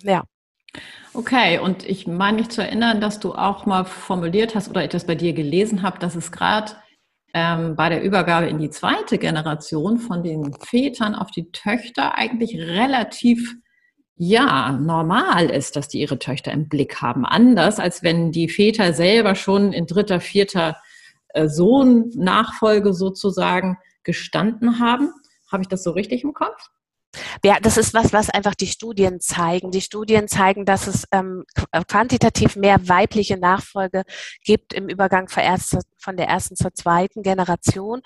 ja. 0.04 0.24
Okay, 1.14 1.60
und 1.60 1.84
ich 1.84 2.08
meine 2.08 2.38
mich 2.38 2.50
zu 2.50 2.62
erinnern, 2.64 3.02
dass 3.02 3.20
du 3.20 3.34
auch 3.34 3.66
mal 3.66 3.84
formuliert 3.84 4.56
hast 4.56 4.70
oder 4.70 4.84
etwas 4.84 5.06
bei 5.06 5.16
dir 5.16 5.34
gelesen 5.34 5.82
habe, 5.82 6.00
dass 6.00 6.16
es 6.16 6.32
gerade 6.32 6.72
ähm, 7.34 7.76
bei 7.76 7.90
der 7.90 8.04
Übergabe 8.04 8.48
in 8.48 8.60
die 8.60 8.70
zweite 8.70 9.18
Generation 9.18 9.98
von 9.98 10.24
den 10.24 10.54
Vätern 10.54 11.16
auf 11.16 11.32
die 11.32 11.52
Töchter 11.52 12.16
eigentlich 12.18 12.58
relativ 12.58 13.56
ja, 14.16 14.74
normal 14.74 15.50
ist, 15.50 15.76
dass 15.76 15.88
die 15.88 16.00
ihre 16.00 16.20
Töchter 16.20 16.52
im 16.52 16.70
Blick 16.70 17.02
haben. 17.02 17.26
Anders 17.26 17.80
als 17.80 18.04
wenn 18.04 18.32
die 18.32 18.50
Väter 18.50 18.94
selber 18.94 19.34
schon 19.34 19.74
in 19.74 19.88
dritter, 19.88 20.20
vierter 20.20 20.78
äh, 21.30 21.48
Sohn-Nachfolge 21.48 22.94
sozusagen 22.94 23.78
gestanden 24.04 24.80
haben. 24.80 25.12
Habe 25.52 25.64
ich 25.64 25.70
das 25.70 25.84
so 25.84 25.92
richtig 25.92 26.24
im 26.24 26.34
Kopf? 26.34 26.70
Ja, 27.44 27.60
das 27.62 27.78
ist 27.78 27.94
was, 27.94 28.14
was 28.14 28.30
einfach 28.30 28.56
die 28.56 28.68
Studien 28.68 29.20
zeigen. 29.20 29.72
Die 29.72 29.82
Studien 29.82 30.28
zeigen, 30.28 30.66
dass 30.66 30.88
es 30.88 31.06
ähm, 31.12 31.44
äh, 31.72 31.84
quantitativ 31.84 32.56
mehr 32.56 32.88
weibliche 32.88 33.38
Nachfolge 33.38 34.04
gibt 34.44 34.74
im 34.74 34.88
Übergang 34.88 35.28
von 35.28 36.18
der 36.18 36.28
ersten 36.28 36.56
zur 36.56 36.74
zweiten 36.74 37.24
Generation. 37.24 38.02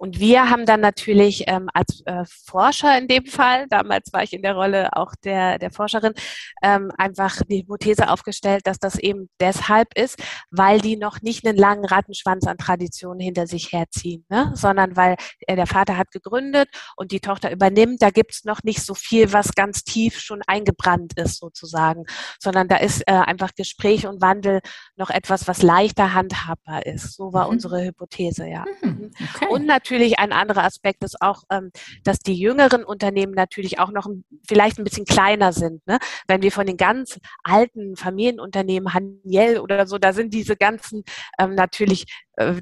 Und 0.00 0.18
wir 0.18 0.48
haben 0.48 0.64
dann 0.64 0.80
natürlich 0.80 1.44
ähm, 1.46 1.68
als 1.74 2.00
äh, 2.06 2.24
Forscher 2.46 2.96
in 2.96 3.06
dem 3.06 3.26
Fall, 3.26 3.66
damals 3.68 4.10
war 4.14 4.22
ich 4.22 4.32
in 4.32 4.40
der 4.40 4.54
Rolle 4.54 4.96
auch 4.96 5.14
der, 5.22 5.58
der 5.58 5.70
Forscherin, 5.70 6.14
ähm, 6.62 6.90
einfach 6.96 7.42
die 7.46 7.58
Hypothese 7.58 8.08
aufgestellt, 8.08 8.66
dass 8.66 8.78
das 8.78 8.98
eben 8.98 9.28
deshalb 9.40 9.88
ist, 9.98 10.18
weil 10.50 10.80
die 10.80 10.96
noch 10.96 11.20
nicht 11.20 11.46
einen 11.46 11.58
langen 11.58 11.84
Rattenschwanz 11.84 12.46
an 12.46 12.56
Traditionen 12.56 13.20
hinter 13.20 13.46
sich 13.46 13.72
herziehen, 13.72 14.24
ne? 14.30 14.50
sondern 14.54 14.96
weil 14.96 15.16
äh, 15.40 15.54
der 15.54 15.66
Vater 15.66 15.98
hat 15.98 16.10
gegründet 16.12 16.70
und 16.96 17.12
die 17.12 17.20
Tochter 17.20 17.52
übernimmt. 17.52 18.00
Da 18.00 18.08
gibt's 18.08 18.46
noch 18.50 18.62
nicht 18.64 18.82
so 18.82 18.94
viel, 18.94 19.32
was 19.32 19.54
ganz 19.54 19.84
tief 19.84 20.18
schon 20.18 20.42
eingebrannt 20.46 21.12
ist 21.16 21.38
sozusagen, 21.38 22.04
sondern 22.38 22.68
da 22.68 22.76
ist 22.76 23.02
äh, 23.06 23.12
einfach 23.12 23.54
Gespräch 23.54 24.06
und 24.06 24.20
Wandel 24.20 24.60
noch 24.96 25.10
etwas, 25.10 25.46
was 25.46 25.62
leichter 25.62 26.14
handhabbar 26.14 26.84
ist. 26.84 27.14
So 27.14 27.32
war 27.32 27.44
mhm. 27.46 27.52
unsere 27.52 27.84
Hypothese, 27.84 28.46
ja. 28.48 28.64
Mhm. 28.82 28.88
mhm. 28.88 29.10
Okay. 29.34 29.46
Und 29.48 29.66
natürlich 29.66 30.18
ein 30.18 30.32
anderer 30.32 30.64
Aspekt 30.64 31.04
ist 31.04 31.20
auch, 31.22 31.44
ähm, 31.50 31.70
dass 32.04 32.18
die 32.18 32.34
jüngeren 32.34 32.84
Unternehmen 32.84 33.34
natürlich 33.34 33.78
auch 33.78 33.92
noch 33.92 34.08
vielleicht 34.46 34.78
ein 34.78 34.84
bisschen 34.84 35.06
kleiner 35.06 35.52
sind. 35.52 35.86
Ne? 35.86 35.98
Wenn 36.26 36.42
wir 36.42 36.50
von 36.50 36.66
den 36.66 36.76
ganz 36.76 37.18
alten 37.44 37.96
Familienunternehmen, 37.96 38.92
Haniel 38.92 39.60
oder 39.60 39.86
so, 39.86 39.98
da 39.98 40.12
sind 40.12 40.34
diese 40.34 40.56
ganzen 40.56 41.04
ähm, 41.38 41.54
natürlich 41.54 42.06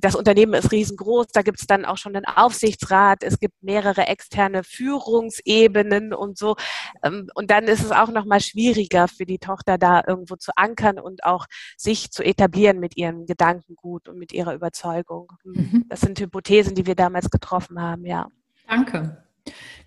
das 0.01 0.15
Unternehmen 0.15 0.55
ist 0.55 0.73
riesengroß, 0.73 1.27
da 1.33 1.43
gibt 1.43 1.61
es 1.61 1.67
dann 1.67 1.85
auch 1.85 1.99
schon 1.99 2.17
einen 2.17 2.25
Aufsichtsrat, 2.25 3.23
es 3.23 3.39
gibt 3.39 3.63
mehrere 3.63 4.07
externe 4.07 4.65
Führungsebenen 4.65 6.15
und 6.15 6.39
so. 6.39 6.57
Ähm, 7.03 7.29
und 7.35 7.51
dann 7.51 7.65
ist 7.65 7.85
es 7.85 7.93
auch 7.93 8.11
nochmal 8.11 8.41
schwieriger 8.41 9.09
für 9.09 9.27
die 9.27 9.39
Tochter 9.39 9.77
da 9.77 10.03
irgendwo 10.07 10.37
zu 10.37 10.53
ankern 10.57 10.99
und 10.99 11.25
auch 11.25 11.47
sich 11.77 12.11
zu 12.11 12.23
etablieren 12.23 12.81
mit 12.81 12.97
ihrem 12.97 13.27
Gedankengut 13.27 14.09
und 14.09 14.19
mit 14.19 14.33
ihrer 14.33 14.55
Überzeugung. 14.55 15.33
Mhm. 15.45 15.85
Das 15.89 16.01
sind 16.01 16.19
Hypothesen, 16.19 16.75
die 16.75 16.87
wir 16.87 16.95
damals 16.95 17.19
damals 17.19 17.31
getroffen 17.31 17.81
haben, 17.81 18.05
ja. 18.05 18.29
Danke. 18.69 19.25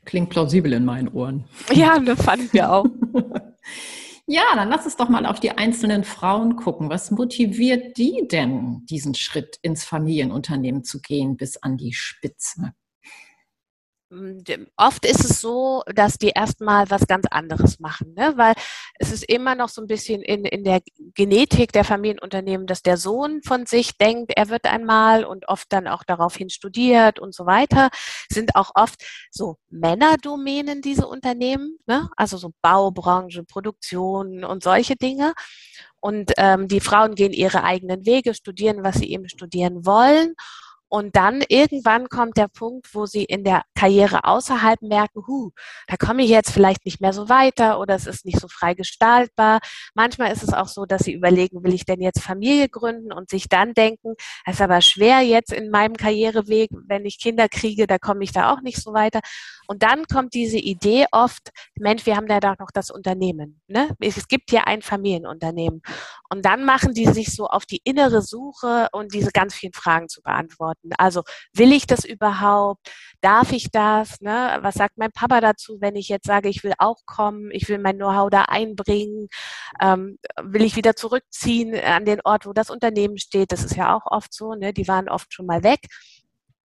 Klingt 0.06 0.30
plausibel 0.30 0.74
in 0.74 0.86
meinen 0.86 1.08
Ohren. 1.10 1.46
Ja, 1.72 2.00
das 2.00 2.22
fanden 2.22 2.50
wir 2.52 2.72
auch. 2.72 2.86
ja, 4.32 4.44
dann 4.56 4.70
lass 4.70 4.86
uns 4.86 4.96
doch 4.96 5.10
mal 5.10 5.26
auf 5.26 5.40
die 5.42 5.52
einzelnen 5.52 6.06
Frauen 6.06 6.56
gucken. 6.56 6.90
Was 6.90 7.12
motiviert 7.12 7.98
die 7.98 8.28
denn, 8.32 8.86
diesen 8.90 9.14
Schritt 9.14 9.58
ins 9.62 9.84
Familienunternehmen 9.84 10.84
zu 10.84 11.02
gehen 11.02 11.36
bis 11.36 11.58
an 11.58 11.76
die 11.76 11.94
Spitze? 11.94 12.74
Oft 14.76 15.06
ist 15.06 15.24
es 15.24 15.40
so, 15.40 15.84
dass 15.94 16.18
die 16.18 16.30
erstmal 16.30 16.90
was 16.90 17.08
ganz 17.08 17.26
anderes 17.32 17.80
machen, 17.80 18.14
ne? 18.14 18.34
weil 18.36 18.54
es 19.00 19.12
ist 19.12 19.24
immer 19.24 19.56
noch 19.56 19.70
so 19.70 19.82
ein 19.82 19.88
bisschen 19.88 20.22
in, 20.22 20.44
in 20.44 20.64
der 20.64 20.82
Genetik 21.14 21.72
der 21.72 21.86
Familienunternehmen, 21.86 22.68
dass 22.68 22.82
der 22.82 22.98
Sohn 22.98 23.42
von 23.44 23.66
sich 23.66 23.98
denkt, 23.98 24.34
er 24.36 24.50
wird 24.50 24.66
einmal 24.66 25.24
und 25.24 25.48
oft 25.48 25.72
dann 25.72 25.88
auch 25.88 26.04
daraufhin 26.04 26.50
studiert 26.50 27.20
und 27.20 27.34
so 27.34 27.46
weiter, 27.46 27.90
sind 28.30 28.56
auch 28.56 28.72
oft 28.76 29.02
so 29.32 29.58
Männerdomänen 29.70 30.82
diese 30.82 31.08
Unternehmen, 31.08 31.78
ne? 31.86 32.10
also 32.18 32.38
so 32.38 32.52
Baubranche, 32.62 33.44
Produktion 33.46 34.44
und 34.44 34.64
solche 34.64 34.96
Dinge. 34.96 35.34
Und 36.02 36.34
ähm, 36.38 36.68
die 36.68 36.80
Frauen 36.80 37.16
gehen 37.16 37.32
ihre 37.32 37.64
eigenen 37.64 38.06
Wege, 38.06 38.34
studieren, 38.34 38.84
was 38.84 38.96
sie 38.96 39.12
eben 39.12 39.30
studieren 39.30 39.86
wollen 39.86 40.36
und 40.92 41.16
dann 41.16 41.42
irgendwann 41.48 42.10
kommt 42.10 42.36
der 42.36 42.50
Punkt, 42.50 42.94
wo 42.94 43.06
sie 43.06 43.24
in 43.24 43.46
der 43.46 43.64
Karriere 43.76 44.26
außerhalb 44.26 44.82
merken, 44.82 45.24
hu, 45.26 45.52
da 45.88 45.96
komme 45.96 46.22
ich 46.24 46.30
jetzt 46.30 46.52
vielleicht 46.52 46.84
nicht 46.84 47.00
mehr 47.00 47.14
so 47.14 47.30
weiter 47.30 47.80
oder 47.80 47.96
es 47.96 48.08
ist 48.08 48.26
nicht 48.26 48.42
so 48.42 48.50
frei 48.50 48.74
gestaltbar. 48.74 49.62
Manchmal 49.94 50.34
ist 50.34 50.44
es 50.44 50.52
auch 50.52 50.68
so, 50.68 50.86
dass 50.86 51.04
sie 51.04 51.14
überlegen, 51.14 51.64
will 51.64 51.74
ich 51.74 51.86
denn 51.86 52.02
jetzt 52.02 52.22
Familie 52.22 52.68
gründen 52.68 53.14
und 53.14 53.30
sich 53.30 53.48
dann 53.48 53.74
denken, 53.74 54.16
es 54.46 54.56
ist 54.56 54.62
aber 54.62 54.82
schwer 54.82 55.22
jetzt 55.22 55.54
in 55.54 55.70
meinem 55.70 55.96
Karriereweg, 55.96 56.70
wenn 56.88 57.06
ich 57.06 57.22
Kinder 57.22 57.48
kriege, 57.48 57.88
da 57.88 57.98
komme 57.98 58.26
ich 58.26 58.34
da 58.34 58.52
auch 58.52 58.60
nicht 58.60 58.82
so 58.82 58.92
weiter. 58.92 59.22
Und 59.68 59.84
dann 59.84 60.06
kommt 60.08 60.34
diese 60.34 60.58
Idee 60.58 61.06
oft, 61.14 61.52
Mensch, 61.76 62.06
wir 62.06 62.18
haben 62.18 62.28
ja 62.28 62.42
da 62.42 62.56
noch 62.60 62.72
das 62.74 62.92
Unternehmen. 62.92 63.62
Ne? 63.68 63.96
Es 64.02 64.28
gibt 64.28 64.52
ja 64.52 64.66
ein 64.66 64.82
Familienunternehmen. 64.82 65.82
Und 66.30 66.44
dann 66.44 66.66
machen 66.66 66.94
die 66.94 67.06
sich 67.06 67.34
so 67.34 67.48
auf 67.48 67.66
die 67.66 67.80
innere 67.86 68.22
Suche 68.22 68.90
und 68.92 69.14
diese 69.14 69.32
ganz 69.32 69.54
vielen 69.54 69.72
Fragen 69.72 70.10
zu 70.10 70.22
beantworten 70.22 70.81
beantworten. 70.84 70.96
Also 70.98 71.24
will 71.54 71.72
ich 71.74 71.88
das 71.88 72.06
überhaupt? 72.06 72.92
Darf 73.22 73.52
ich 73.52 73.72
das? 73.72 74.22
Ne? 74.22 74.60
Was 74.62 74.76
sagt 74.76 74.98
mein 74.98 75.12
Papa 75.12 75.42
dazu, 75.42 75.78
wenn 75.80 75.96
ich 75.96 76.10
jetzt 76.10 76.28
sage, 76.28 76.50
ich 76.50 76.64
will 76.64 76.74
auch 76.78 76.98
kommen, 77.06 77.52
ich 77.52 77.70
will 77.70 77.80
mein 77.80 77.98
Know-how 77.98 78.30
da 78.30 78.44
einbringen? 78.44 79.28
Ähm, 79.82 80.18
will 80.42 80.64
ich 80.64 80.76
wieder 80.76 80.96
zurückziehen 80.96 81.76
an 81.76 82.06
den 82.06 82.22
Ort, 82.24 82.46
wo 82.46 82.54
das 82.54 82.70
Unternehmen 82.70 83.18
steht? 83.18 83.52
Das 83.52 83.64
ist 83.64 83.76
ja 83.76 83.96
auch 83.96 84.06
oft 84.06 84.34
so. 84.34 84.54
Ne? 84.56 84.74
Die 84.74 84.88
waren 84.88 85.10
oft 85.10 85.34
schon 85.34 85.46
mal 85.46 85.64
weg. 85.64 85.82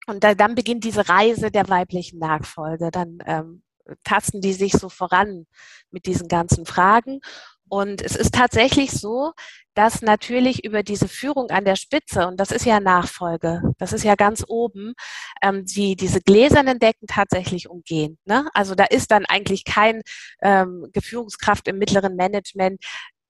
Und 0.07 0.23
da, 0.23 0.35
dann 0.35 0.55
beginnt 0.55 0.83
diese 0.83 1.09
Reise 1.09 1.51
der 1.51 1.67
weiblichen 1.67 2.19
Nachfolge. 2.19 2.91
Dann 2.91 3.19
ähm, 3.25 3.63
tasten 4.03 4.41
die 4.41 4.53
sich 4.53 4.73
so 4.73 4.89
voran 4.89 5.45
mit 5.91 6.05
diesen 6.05 6.27
ganzen 6.27 6.65
Fragen. 6.65 7.19
Und 7.69 8.01
es 8.01 8.15
ist 8.15 8.33
tatsächlich 8.33 8.91
so, 8.91 9.33
dass 9.73 10.01
natürlich 10.01 10.65
über 10.65 10.81
diese 10.81 11.07
Führung 11.07 11.51
an 11.51 11.65
der 11.65 11.75
Spitze, 11.75 12.27
und 12.27 12.39
das 12.39 12.51
ist 12.51 12.65
ja 12.65 12.79
Nachfolge, 12.79 13.61
das 13.77 13.93
ist 13.93 14.03
ja 14.03 14.15
ganz 14.15 14.43
oben, 14.47 14.93
ähm, 15.43 15.65
die 15.65 15.95
diese 15.95 16.19
gläsernen 16.21 16.79
Decken 16.79 17.07
tatsächlich 17.07 17.69
umgehen. 17.69 18.17
Ne? 18.25 18.49
Also 18.53 18.73
da 18.73 18.85
ist 18.85 19.11
dann 19.11 19.25
eigentlich 19.25 19.65
kein 19.65 20.01
ähm, 20.41 20.87
Führungskraft 20.99 21.67
im 21.67 21.77
mittleren 21.77 22.15
Management, 22.15 22.83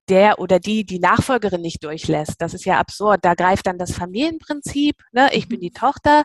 der 0.10 0.40
oder 0.40 0.60
die 0.60 0.86
die 0.86 1.00
Nachfolgerin 1.00 1.62
nicht 1.62 1.84
durchlässt. 1.84 2.36
Das 2.40 2.54
ist 2.54 2.66
ja 2.66 2.80
absurd. 2.80 3.26
Da 3.26 3.34
greift 3.34 3.68
dann 3.68 3.78
das 3.78 3.92
Familienprinzip. 3.92 4.96
Ne? 5.12 5.30
Ich 5.34 5.50
bin 5.50 5.60
die 5.60 5.72
Tochter 5.72 6.24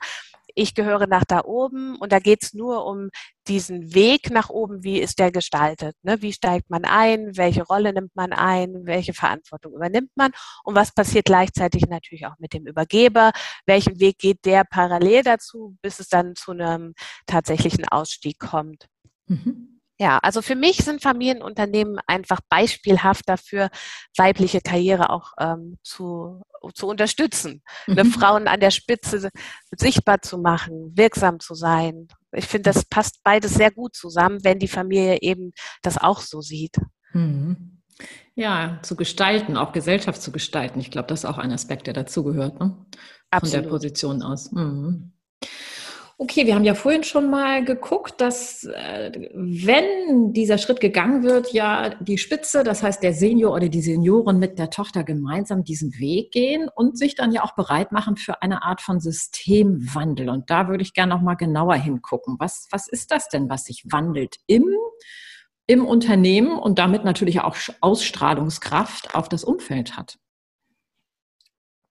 ich 0.55 0.75
gehöre 0.75 1.07
nach 1.07 1.25
da 1.25 1.45
oben 1.45 1.97
und 1.97 2.12
da 2.12 2.19
geht's 2.19 2.55
nur 2.55 2.87
um 2.87 3.11
diesen 3.49 3.95
Weg 3.95 4.31
nach 4.31 4.51
oben, 4.51 4.85
wie 4.85 5.01
ist 5.01 5.19
der 5.19 5.33
gestaltet? 5.33 5.97
Ne? 6.03 6.23
Wie 6.23 6.33
steigt 6.33 6.71
man 6.71 6.85
ein? 6.85 7.37
Welche 7.37 7.65
Rolle 7.65 7.93
nimmt 7.93 8.15
man 8.15 8.33
ein? 8.33 8.87
Welche 8.87 9.15
Verantwortung 9.15 9.75
übernimmt 9.75 10.11
man? 10.15 10.33
Und 10.65 10.75
was 10.75 10.93
passiert 10.95 11.25
gleichzeitig 11.25 11.87
natürlich 11.88 12.27
auch 12.27 12.38
mit 12.38 12.53
dem 12.53 12.67
Übergeber? 12.67 13.33
Welchen 13.67 13.99
Weg 14.01 14.19
geht 14.19 14.45
der 14.45 14.65
parallel 14.65 15.23
dazu, 15.23 15.77
bis 15.83 15.99
es 15.99 16.09
dann 16.09 16.37
zu 16.37 16.53
einem 16.53 16.95
tatsächlichen 17.27 17.87
Ausstieg 17.88 18.38
kommt? 18.38 18.87
Mhm. 19.27 19.72
Ja, 20.03 20.19
also 20.19 20.43
für 20.43 20.57
mich 20.57 20.79
sind 20.79 21.01
Familienunternehmen 21.01 22.01
einfach 22.09 22.41
beispielhaft 22.49 23.29
dafür, 23.29 23.71
weibliche 24.17 24.61
Karriere 24.61 25.11
auch 25.11 25.31
ähm, 25.38 25.79
zu, 25.85 26.43
zu 26.75 26.88
unterstützen, 26.88 27.62
mhm. 27.87 27.95
ne, 27.95 28.05
Frauen 28.07 28.49
an 28.49 28.59
der 28.59 28.73
Spitze 28.73 29.31
sichtbar 29.71 30.21
zu 30.21 30.38
machen, 30.38 30.91
wirksam 30.97 31.38
zu 31.38 31.55
sein. 31.55 32.09
Ich 32.33 32.47
finde, 32.47 32.73
das 32.73 32.85
passt 32.85 33.23
beides 33.23 33.55
sehr 33.55 33.71
gut 33.71 33.95
zusammen, 33.95 34.41
wenn 34.43 34.59
die 34.59 34.67
Familie 34.67 35.19
eben 35.21 35.53
das 35.83 35.99
auch 35.99 36.19
so 36.19 36.41
sieht. 36.41 36.79
Mhm. 37.12 37.79
Ja, 38.35 38.81
zu 38.83 38.97
gestalten, 38.97 39.57
auch 39.57 39.71
Gesellschaft 39.71 40.21
zu 40.21 40.33
gestalten. 40.33 40.81
Ich 40.81 40.91
glaube, 40.91 41.07
das 41.07 41.21
ist 41.21 41.27
auch 41.27 41.38
ein 41.38 41.53
Aspekt, 41.53 41.87
der 41.87 41.95
dazugehört, 41.95 42.59
ne? 42.59 42.71
Von 42.71 42.87
Absolut. 43.31 43.65
der 43.65 43.71
Position 43.71 44.23
aus. 44.23 44.51
Mhm. 44.51 45.12
Okay, 46.23 46.47
wir 46.47 46.55
haben 46.55 46.63
ja 46.63 46.77
vorhin 46.77 47.03
schon 47.03 47.31
mal 47.31 47.65
geguckt, 47.65 48.21
dass 48.21 48.63
äh, 48.63 49.11
wenn 49.35 50.33
dieser 50.33 50.57
Schritt 50.57 50.79
gegangen 50.79 51.25
wird, 51.25 51.53
ja 51.53 51.97
die 51.97 52.17
Spitze, 52.17 52.63
das 52.63 52.85
heißt 52.85 53.03
der 53.03 53.13
Senior 53.13 53.53
oder 53.53 53.69
die 53.69 53.83
Senioren 53.83 54.39
mit 54.39 54.57
der 54.57 54.71
Tochter 54.71 55.03
gemeinsam 55.03 55.65
diesen 55.65 55.99
Weg 55.99 56.31
gehen 56.31 56.69
und 56.73 56.97
sich 56.97 57.17
dann 57.17 57.33
ja 57.33 57.43
auch 57.43 57.57
bereit 57.57 57.91
machen 57.91 58.17
für 58.17 58.41
eine 58.41 58.63
Art 58.63 58.81
von 58.81 59.01
Systemwandel. 59.01 60.29
Und 60.29 60.49
da 60.49 60.69
würde 60.69 60.85
ich 60.85 60.95
gerne 60.95 61.13
noch 61.13 61.23
mal 61.23 61.35
genauer 61.35 61.75
hingucken. 61.75 62.37
Was, 62.39 62.69
was 62.71 62.87
ist 62.87 63.11
das 63.11 63.29
denn, 63.29 63.51
was 63.51 63.65
sich 63.65 63.83
wandelt 63.91 64.37
im, 64.47 64.67
im 65.67 65.85
Unternehmen 65.85 66.57
und 66.57 66.79
damit 66.79 67.03
natürlich 67.03 67.41
auch 67.41 67.57
Ausstrahlungskraft 67.81 69.17
auf 69.17 69.29
das 69.29 69.43
Umfeld 69.43 69.97
hat? 69.97 70.21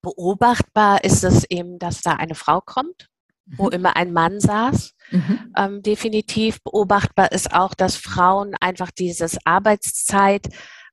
Beobachtbar 0.01 1.03
ist 1.03 1.25
es 1.25 1.43
eben, 1.49 1.79
dass 1.79 1.99
da 1.99 2.13
eine 2.13 2.35
Frau 2.35 2.61
kommt 2.61 3.10
wo 3.45 3.65
mhm. 3.65 3.71
immer 3.71 3.95
ein 3.95 4.13
Mann 4.13 4.39
saß. 4.39 4.93
Mhm. 5.11 5.53
Ähm, 5.57 5.81
definitiv 5.81 6.61
beobachtbar 6.63 7.31
ist 7.31 7.53
auch, 7.53 7.73
dass 7.73 7.95
Frauen 7.95 8.55
einfach 8.59 8.91
dieses 8.91 9.37
Arbeitszeit 9.45 10.47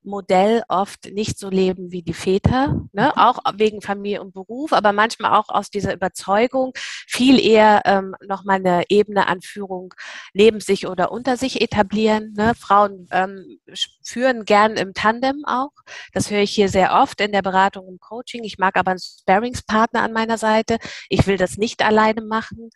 Modell 0.08 0.62
oft 0.68 1.12
nicht 1.12 1.38
so 1.38 1.48
leben 1.48 1.92
wie 1.92 2.02
die 2.02 2.14
Väter, 2.14 2.80
ne? 2.92 3.12
Mhm. 3.14 3.20
auch 3.20 3.38
wegen 3.54 3.80
Familie 3.82 4.20
und 4.20 4.34
Beruf, 4.34 4.72
aber 4.72 4.92
manchmal 4.92 5.34
auch 5.34 5.48
aus 5.48 5.70
dieser 5.70 5.94
Überzeugung 5.94 6.72
viel 7.06 7.40
eher 7.40 7.82
ähm, 7.84 8.14
nochmal 8.26 8.56
eine 8.56 8.84
Ebene 8.88 9.26
an 9.26 9.40
Führung 9.40 9.94
neben 10.32 10.60
sich 10.60 10.86
oder 10.86 11.12
unter 11.12 11.36
sich 11.36 11.60
etablieren. 11.60 12.34
Ne? 12.36 12.54
Frauen 12.54 13.06
ähm, 13.10 13.58
führen 14.02 14.44
gern 14.44 14.76
im 14.76 14.94
Tandem 14.94 15.44
auch. 15.46 15.72
Das 16.12 16.30
höre 16.30 16.40
ich 16.40 16.50
hier 16.50 16.68
sehr 16.68 16.94
oft 16.94 17.20
in 17.20 17.32
der 17.32 17.42
Beratung 17.42 17.86
und 17.86 18.00
Coaching. 18.00 18.44
Ich 18.44 18.58
mag 18.58 18.76
aber 18.76 18.92
einen 18.92 19.00
Sparingspartner 19.00 20.02
an 20.02 20.12
meiner 20.12 20.38
Seite. 20.38 20.78
Ich 21.08 21.26
will 21.26 21.36
das 21.36 21.56
nicht 21.56 21.82
alleine 21.82 22.22
machen. 22.22 22.70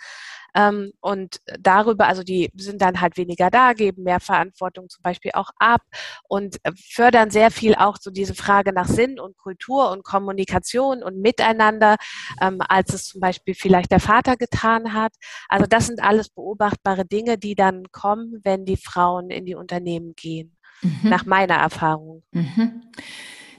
Ähm, 0.55 0.93
und 1.01 1.41
darüber, 1.61 2.07
also 2.07 2.23
die 2.23 2.51
sind 2.57 2.83
dann 2.83 3.01
halt 3.01 3.17
weniger 3.17 3.51
da, 3.51 3.73
geben 3.73 4.03
mehr 4.03 4.21
Verantwortung 4.21 4.89
zum 4.89 5.03
Beispiel 5.03 5.33
auch 5.35 5.51
ab 5.59 5.83
und 6.29 6.57
äh, 6.65 6.73
fördern 6.77 7.31
sehr 7.31 7.51
viel 7.51 7.75
auch 7.75 7.97
so 8.01 8.11
diese 8.11 8.35
Frage 8.35 8.73
nach 8.73 8.87
Sinn 8.87 9.19
und 9.19 9.37
Kultur 9.37 9.91
und 9.91 10.05
Kommunikation 10.05 11.03
und 11.03 11.21
Miteinander, 11.21 11.97
ähm, 12.41 12.59
als 12.69 12.93
es 12.93 13.07
zum 13.07 13.21
Beispiel 13.21 13.55
vielleicht 13.55 13.91
der 13.91 14.01
Vater 14.01 14.37
getan 14.37 14.93
hat. 14.93 15.13
Also 15.49 15.67
das 15.67 15.87
sind 15.87 16.03
alles 16.03 16.29
beobachtbare 16.29 17.05
Dinge, 17.07 17.39
die 17.39 17.55
dann 17.55 17.85
kommen, 17.93 18.41
wenn 18.45 18.65
die 18.65 18.77
Frauen 18.77 19.31
in 19.31 19.47
die 19.47 19.55
Unternehmen 19.55 20.15
gehen, 20.15 20.57
mhm. 20.83 21.11
nach 21.11 21.25
meiner 21.25 21.55
Erfahrung. 21.55 22.23
Mhm. 22.33 22.83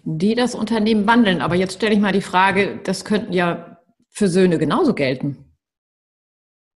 Die 0.04 0.36
das 0.36 0.54
Unternehmen 0.54 1.08
wandeln. 1.08 1.42
Aber 1.42 1.56
jetzt 1.56 1.76
stelle 1.76 1.94
ich 1.94 2.02
mal 2.02 2.12
die 2.12 2.22
Frage, 2.22 2.82
das 2.84 3.06
könnten 3.06 3.32
ja 3.32 3.80
für 4.10 4.28
Söhne 4.28 4.58
genauso 4.58 4.94
gelten. 4.94 5.53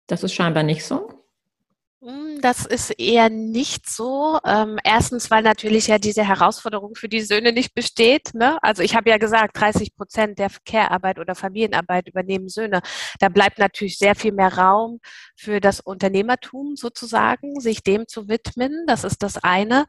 Das 0.07 0.23
ist 0.23 0.33
scheinbar 0.33 0.63
nicht 0.63 0.85
so. 0.85 1.09
Hm, 1.99 2.41
das 2.41 2.65
ist 2.65 2.91
eher 2.91 3.29
nicht 3.29 3.89
so. 3.89 4.39
Ähm, 4.45 4.77
erstens, 4.83 5.31
weil 5.31 5.41
natürlich 5.41 5.87
ja 5.87 5.97
diese 5.97 6.23
Herausforderung 6.23 6.93
für 6.93 7.09
die 7.09 7.21
Söhne 7.21 7.51
nicht 7.51 7.73
besteht. 7.73 8.35
Ne? 8.35 8.59
Also 8.61 8.83
ich 8.83 8.95
habe 8.95 9.09
ja 9.09 9.17
gesagt, 9.17 9.59
30 9.59 9.95
Prozent 9.95 10.37
der 10.37 10.49
Care-Arbeit 10.63 11.17
oder 11.17 11.33
Familienarbeit 11.33 12.07
übernehmen 12.07 12.49
Söhne. 12.49 12.81
Da 13.19 13.29
bleibt 13.29 13.57
natürlich 13.57 13.97
sehr 13.97 14.13
viel 14.13 14.31
mehr 14.31 14.57
Raum 14.57 14.99
für 15.35 15.59
das 15.59 15.79
Unternehmertum 15.79 16.75
sozusagen, 16.75 17.59
sich 17.59 17.81
dem 17.81 18.07
zu 18.07 18.29
widmen. 18.29 18.85
Das 18.85 19.03
ist 19.03 19.23
das 19.23 19.43
eine. 19.43 19.85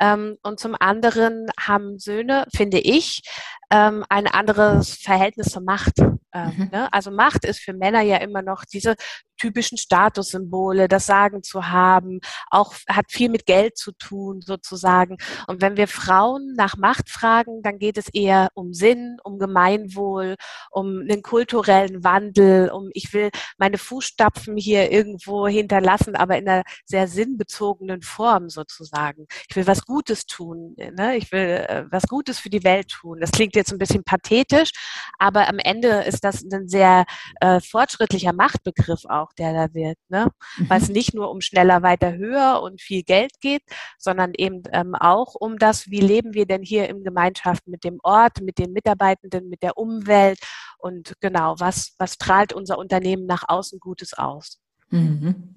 Ähm, 0.00 0.36
und 0.42 0.60
zum 0.60 0.76
anderen 0.78 1.48
haben 1.60 1.98
Söhne, 1.98 2.46
finde 2.54 2.78
ich, 2.78 3.22
ähm, 3.70 4.04
ein 4.08 4.28
anderes 4.28 4.94
Verhältnis 4.94 5.48
zur 5.48 5.62
Macht. 5.62 5.98
Ähm, 6.32 6.52
mhm. 6.56 6.68
ne? 6.70 6.92
Also 6.92 7.10
Macht 7.10 7.44
ist 7.44 7.58
für 7.58 7.72
Männer 7.72 8.02
ja 8.02 8.18
immer 8.18 8.42
noch 8.42 8.64
diese 8.64 8.94
typischen 9.38 9.78
Statussymbole, 9.78 10.88
das 10.88 11.06
Sagen 11.06 11.42
zu 11.42 11.68
haben, 11.68 12.20
auch 12.50 12.74
hat 12.88 13.10
viel 13.10 13.28
mit 13.28 13.46
Geld 13.46 13.78
zu 13.78 13.92
tun 13.92 14.40
sozusagen. 14.42 15.16
Und 15.46 15.62
wenn 15.62 15.76
wir 15.76 15.88
Frauen 15.88 16.54
nach 16.56 16.76
Macht 16.76 17.08
fragen, 17.08 17.62
dann 17.62 17.78
geht 17.78 17.98
es 17.98 18.08
eher 18.08 18.48
um 18.54 18.74
Sinn, 18.74 19.18
um 19.24 19.38
Gemeinwohl, 19.38 20.36
um 20.70 21.00
einen 21.00 21.22
kulturellen 21.22 22.04
Wandel, 22.04 22.70
um 22.70 22.90
ich 22.92 23.12
will 23.12 23.30
meine 23.58 23.78
Fußstapfen 23.78 24.56
hier 24.56 24.90
irgendwo 24.90 25.46
hinterlassen, 25.46 26.16
aber 26.16 26.36
in 26.38 26.48
einer 26.48 26.64
sehr 26.84 27.08
sinnbezogenen 27.08 28.02
Form 28.02 28.48
sozusagen. 28.48 29.26
Ich 29.48 29.56
will 29.56 29.66
was 29.66 29.84
Gutes 29.84 30.26
tun, 30.26 30.74
ne? 30.76 31.16
ich 31.16 31.30
will 31.32 31.64
äh, 31.68 31.84
was 31.90 32.04
Gutes 32.04 32.38
für 32.38 32.50
die 32.50 32.64
Welt 32.64 32.88
tun. 32.88 33.20
Das 33.20 33.30
klingt 33.30 33.54
jetzt 33.54 33.72
ein 33.72 33.78
bisschen 33.78 34.04
pathetisch, 34.04 34.70
aber 35.18 35.48
am 35.48 35.58
Ende 35.58 36.02
ist 36.02 36.24
das 36.24 36.42
ein 36.42 36.68
sehr 36.68 37.04
äh, 37.40 37.60
fortschrittlicher 37.60 38.32
Machtbegriff 38.32 39.04
auch, 39.06 39.27
der 39.34 39.52
da 39.52 39.74
wird, 39.74 39.98
ne? 40.08 40.28
Mhm. 40.58 40.70
weil 40.70 40.80
es 40.80 40.88
nicht 40.88 41.14
nur 41.14 41.30
um 41.30 41.40
schneller, 41.40 41.82
weiter, 41.82 42.16
höher 42.16 42.62
und 42.62 42.80
viel 42.80 43.02
Geld 43.02 43.32
geht, 43.40 43.62
sondern 43.98 44.32
eben 44.36 44.62
ähm, 44.72 44.94
auch 44.94 45.34
um 45.34 45.58
das, 45.58 45.90
wie 45.90 46.00
leben 46.00 46.34
wir 46.34 46.46
denn 46.46 46.62
hier 46.62 46.88
in 46.88 47.04
Gemeinschaft 47.04 47.66
mit 47.66 47.84
dem 47.84 47.98
Ort, 48.02 48.40
mit 48.40 48.58
den 48.58 48.72
Mitarbeitenden, 48.72 49.48
mit 49.48 49.62
der 49.62 49.76
Umwelt 49.76 50.38
und 50.78 51.14
genau, 51.20 51.56
was, 51.58 51.94
was 51.98 52.14
strahlt 52.14 52.52
unser 52.52 52.78
Unternehmen 52.78 53.26
nach 53.26 53.44
außen 53.48 53.80
Gutes 53.80 54.14
aus. 54.14 54.60
Mhm. 54.90 55.56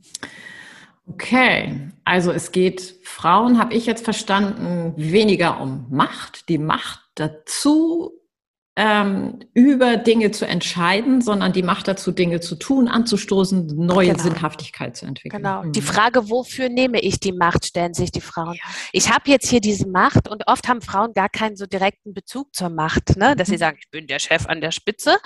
Okay, 1.08 1.90
also 2.06 2.32
es 2.32 2.52
geht 2.52 3.00
Frauen, 3.04 3.58
habe 3.58 3.74
ich 3.74 3.86
jetzt 3.86 4.04
verstanden, 4.04 4.94
weniger 4.96 5.60
um 5.60 5.88
Macht, 5.90 6.48
die 6.48 6.58
Macht 6.58 7.02
dazu 7.16 8.21
ähm, 8.84 9.38
über 9.54 9.96
Dinge 9.96 10.32
zu 10.32 10.48
entscheiden, 10.48 11.22
sondern 11.22 11.54
die 11.54 11.62
Macht 11.62 11.88
dazu, 11.88 12.12
Dinge 12.12 12.40
zu 12.40 12.56
tun, 12.56 12.88
anzustoßen, 12.88 13.68
neue 13.76 14.14
genau. 14.14 14.24
Sinnhaftigkeit 14.24 14.98
zu 14.98 15.06
entwickeln. 15.06 15.44
Genau. 15.44 15.62
Mhm. 15.62 15.72
Die 15.74 15.84
Frage, 15.84 16.32
wofür 16.32 16.68
nehme 16.68 17.00
ich 17.00 17.20
die 17.20 17.32
Macht, 17.32 17.68
stellen 17.68 17.94
sich 17.94 18.12
die 18.12 18.22
Frauen. 18.22 18.56
Ja. 18.56 18.64
Ich 18.92 19.12
habe 19.12 19.30
jetzt 19.30 19.48
hier 19.48 19.62
diese 19.62 19.88
Macht 19.88 20.28
und 20.28 20.48
oft 20.48 20.68
haben 20.68 20.82
Frauen 20.82 21.14
gar 21.14 21.30
keinen 21.30 21.58
so 21.58 21.68
direkten 21.68 22.16
Bezug 22.16 22.56
zur 22.56 22.70
Macht, 22.70 23.18
ne? 23.18 23.36
dass 23.36 23.50
mhm. 23.50 23.52
sie 23.52 23.58
sagen, 23.60 23.78
ich 23.80 23.92
bin 23.92 24.08
der 24.08 24.18
Chef 24.18 24.48
an 24.48 24.62
der 24.62 24.72
Spitze, 24.72 25.18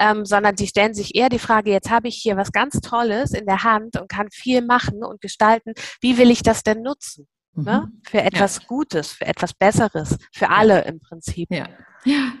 ähm, 0.00 0.24
sondern 0.24 0.56
die 0.56 0.66
stellen 0.66 0.92
sich 0.92 1.14
eher 1.14 1.28
die 1.28 1.38
Frage, 1.38 1.70
jetzt 1.70 1.90
habe 1.90 2.08
ich 2.08 2.16
hier 2.16 2.36
was 2.36 2.50
ganz 2.50 2.80
Tolles 2.80 3.30
in 3.30 3.46
der 3.46 3.62
Hand 3.62 3.96
und 4.00 4.08
kann 4.08 4.26
viel 4.32 4.60
machen 4.60 5.04
und 5.04 5.20
gestalten. 5.20 5.72
Wie 6.00 6.18
will 6.18 6.32
ich 6.32 6.42
das 6.42 6.64
denn 6.64 6.82
nutzen? 6.82 7.28
Ne? 7.54 7.84
Mhm. 7.86 8.02
Für 8.08 8.22
etwas 8.22 8.56
ja. 8.56 8.62
Gutes, 8.66 9.12
für 9.12 9.26
etwas 9.26 9.54
Besseres, 9.54 10.16
für 10.32 10.50
alle 10.50 10.82
im 10.82 10.98
Prinzip. 10.98 11.48
Ja. 11.52 11.68
Ja, 12.04 12.32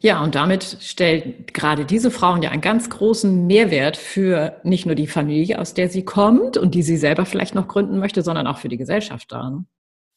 ja, 0.00 0.22
und 0.22 0.34
damit 0.34 0.78
stellen 0.80 1.44
gerade 1.52 1.84
diese 1.84 2.10
Frauen 2.10 2.42
ja 2.42 2.50
einen 2.50 2.60
ganz 2.60 2.88
großen 2.88 3.46
Mehrwert 3.46 3.96
für 3.96 4.60
nicht 4.62 4.86
nur 4.86 4.94
die 4.94 5.06
Familie, 5.06 5.58
aus 5.58 5.74
der 5.74 5.88
sie 5.88 6.04
kommt 6.04 6.56
und 6.56 6.74
die 6.74 6.82
sie 6.82 6.96
selber 6.96 7.26
vielleicht 7.26 7.54
noch 7.54 7.68
gründen 7.68 7.98
möchte, 7.98 8.22
sondern 8.22 8.46
auch 8.46 8.58
für 8.58 8.68
die 8.68 8.76
Gesellschaft 8.76 9.32
da. 9.32 9.50
Ne? 9.50 9.64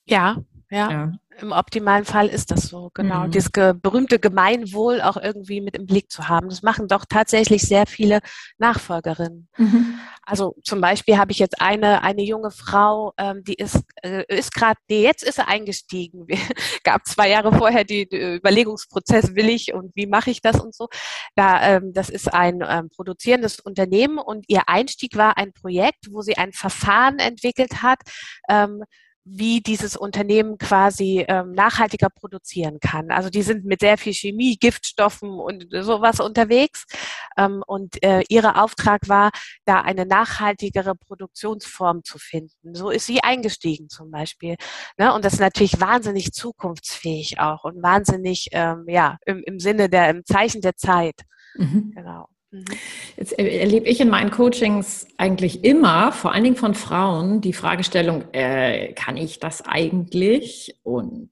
Ja, 0.05 0.37
ja, 0.69 0.91
ja, 0.91 1.11
Im 1.41 1.51
optimalen 1.51 2.05
Fall 2.05 2.27
ist 2.27 2.51
das 2.51 2.63
so, 2.63 2.91
genau. 2.93 3.25
Mhm. 3.25 3.31
Dieses 3.31 3.51
ge 3.51 3.73
berühmte 3.73 4.19
Gemeinwohl 4.19 5.01
auch 5.01 5.17
irgendwie 5.17 5.61
mit 5.61 5.75
im 5.75 5.85
Blick 5.85 6.11
zu 6.11 6.27
haben. 6.27 6.49
Das 6.49 6.61
machen 6.61 6.87
doch 6.87 7.05
tatsächlich 7.07 7.63
sehr 7.63 7.87
viele 7.87 8.19
Nachfolgerinnen. 8.57 9.47
Mhm. 9.57 9.99
Also 10.23 10.55
zum 10.63 10.81
Beispiel 10.81 11.17
habe 11.17 11.31
ich 11.31 11.39
jetzt 11.39 11.59
eine, 11.59 12.03
eine 12.03 12.21
junge 12.21 12.51
Frau, 12.51 13.13
ähm, 13.17 13.43
die 13.43 13.55
ist, 13.55 13.83
äh, 14.03 14.23
ist 14.27 14.53
gerade, 14.53 14.79
nee, 14.87 15.01
jetzt 15.01 15.23
ist 15.23 15.35
sie 15.35 15.47
eingestiegen. 15.47 16.27
gab 16.83 17.05
zwei 17.07 17.29
Jahre 17.29 17.51
vorher 17.51 17.83
die, 17.83 18.07
die, 18.07 18.35
Überlegungsprozess, 18.35 19.35
will 19.35 19.49
ich 19.49 19.73
und 19.73 19.95
wie 19.95 20.07
mache 20.07 20.29
ich 20.29 20.41
das 20.41 20.59
und 20.59 20.75
so. 20.75 20.87
Da, 21.35 21.61
ähm, 21.63 21.91
das 21.93 22.09
ist 22.09 22.33
ein 22.33 22.63
ähm, 22.67 22.89
produzierendes 22.95 23.59
Unternehmen 23.59 24.19
und 24.19 24.45
ihr 24.47 24.69
Einstieg 24.69 25.17
war 25.17 25.37
ein 25.37 25.53
Projekt, 25.53 26.07
wo 26.11 26.21
sie 26.21 26.37
ein 26.37 26.53
Verfahren 26.53 27.19
entwickelt 27.19 27.81
hat, 27.81 27.99
ähm, 28.49 28.83
wie 29.23 29.61
dieses 29.61 29.95
Unternehmen 29.95 30.57
quasi 30.57 31.25
ähm, 31.27 31.51
nachhaltiger 31.53 32.09
produzieren 32.09 32.79
kann. 32.79 33.11
Also 33.11 33.29
die 33.29 33.43
sind 33.43 33.65
mit 33.65 33.81
sehr 33.81 33.97
viel 33.97 34.13
Chemie, 34.13 34.57
Giftstoffen 34.57 35.29
und 35.29 35.67
sowas 35.69 36.19
unterwegs. 36.19 36.85
Ähm, 37.37 37.63
und 37.67 38.03
äh, 38.03 38.23
ihre 38.29 38.61
Auftrag 38.61 39.07
war, 39.07 39.31
da 39.65 39.81
eine 39.81 40.05
nachhaltigere 40.05 40.95
Produktionsform 40.95 42.03
zu 42.03 42.17
finden. 42.17 42.73
So 42.73 42.89
ist 42.89 43.05
sie 43.05 43.21
eingestiegen 43.23 43.89
zum 43.89 44.09
Beispiel. 44.09 44.55
Ne? 44.97 45.13
Und 45.13 45.23
das 45.23 45.33
ist 45.33 45.39
natürlich 45.39 45.79
wahnsinnig 45.79 46.33
zukunftsfähig 46.33 47.39
auch 47.39 47.63
und 47.63 47.81
wahnsinnig, 47.83 48.47
ähm, 48.53 48.85
ja, 48.87 49.17
im, 49.25 49.43
im 49.45 49.59
Sinne 49.59 49.89
der, 49.89 50.09
im 50.09 50.25
Zeichen 50.25 50.61
der 50.61 50.75
Zeit. 50.75 51.21
Mhm. 51.55 51.91
Genau. 51.95 52.27
Mhm. 52.51 52.65
Jetzt 53.15 53.39
erlebe 53.39 53.87
ich 53.87 54.01
in 54.01 54.09
meinen 54.09 54.29
Coachings 54.29 55.07
eigentlich 55.17 55.63
immer, 55.63 56.11
vor 56.11 56.33
allen 56.33 56.43
Dingen 56.43 56.57
von 56.57 56.75
Frauen, 56.75 57.39
die 57.39 57.53
Fragestellung, 57.53 58.25
äh, 58.33 58.91
kann 58.93 59.15
ich 59.15 59.39
das 59.39 59.61
eigentlich 59.61 60.75
und 60.83 61.31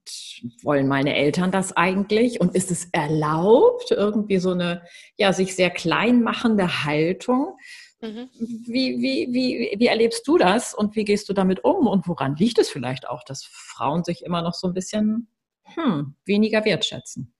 wollen 0.62 0.88
meine 0.88 1.14
Eltern 1.14 1.50
das 1.50 1.76
eigentlich 1.76 2.40
und 2.40 2.54
ist 2.54 2.70
es 2.70 2.88
erlaubt, 2.92 3.90
irgendwie 3.90 4.38
so 4.38 4.52
eine, 4.52 4.82
ja, 5.16 5.34
sich 5.34 5.54
sehr 5.54 5.70
klein 5.70 6.22
machende 6.22 6.84
Haltung. 6.84 7.58
Mhm. 8.00 8.30
Wie, 8.66 9.02
wie, 9.02 9.28
wie, 9.30 9.76
wie 9.78 9.86
erlebst 9.86 10.26
du 10.26 10.38
das 10.38 10.72
und 10.72 10.96
wie 10.96 11.04
gehst 11.04 11.28
du 11.28 11.34
damit 11.34 11.64
um 11.64 11.86
und 11.86 12.08
woran 12.08 12.34
liegt 12.36 12.58
es 12.58 12.70
vielleicht 12.70 13.06
auch, 13.06 13.24
dass 13.24 13.44
Frauen 13.44 14.04
sich 14.04 14.24
immer 14.24 14.40
noch 14.40 14.54
so 14.54 14.66
ein 14.68 14.72
bisschen 14.72 15.28
hm, 15.64 16.14
weniger 16.24 16.64
wertschätzen? 16.64 17.34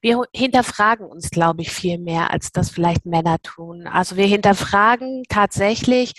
Wir 0.00 0.22
hinterfragen 0.34 1.06
uns, 1.06 1.30
glaube 1.30 1.62
ich, 1.62 1.70
viel 1.70 1.98
mehr, 1.98 2.30
als 2.30 2.52
das 2.52 2.70
vielleicht 2.70 3.06
Männer 3.06 3.38
tun. 3.42 3.86
Also 3.86 4.16
wir 4.16 4.26
hinterfragen 4.26 5.24
tatsächlich, 5.28 6.14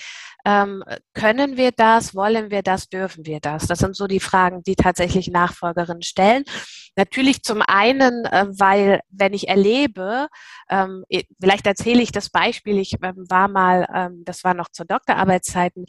ähm, 0.46 0.84
können 1.14 1.58
wir 1.58 1.72
das, 1.72 2.16
wollen 2.16 2.52
wir 2.52 2.62
das, 2.62 2.88
dürfen 2.88 3.26
wir 3.26 3.42
das? 3.42 3.68
Das 3.68 3.80
sind 3.80 3.98
so 3.98 4.08
die 4.08 4.22
Fragen, 4.22 4.64
die 4.64 4.76
tatsächlich 4.76 5.28
Nachfolgerinnen 5.28 6.04
stellen. 6.04 6.46
Natürlich 6.96 7.44
zum 7.44 7.62
einen, 7.62 8.26
äh, 8.26 8.46
weil 8.58 9.02
wenn 9.10 9.34
ich 9.34 9.50
erlebe, 9.50 10.28
ähm, 10.70 11.04
vielleicht 11.42 11.68
erzähle 11.68 12.02
ich 12.02 12.12
das 12.14 12.30
Beispiel, 12.30 12.80
ich 12.80 12.94
ähm, 13.04 13.26
war 13.30 13.50
mal, 13.50 13.88
ähm, 13.94 14.24
das 14.24 14.46
war 14.46 14.54
noch 14.54 14.70
zur 14.72 14.86
Doktorarbeitszeiten, 14.86 15.86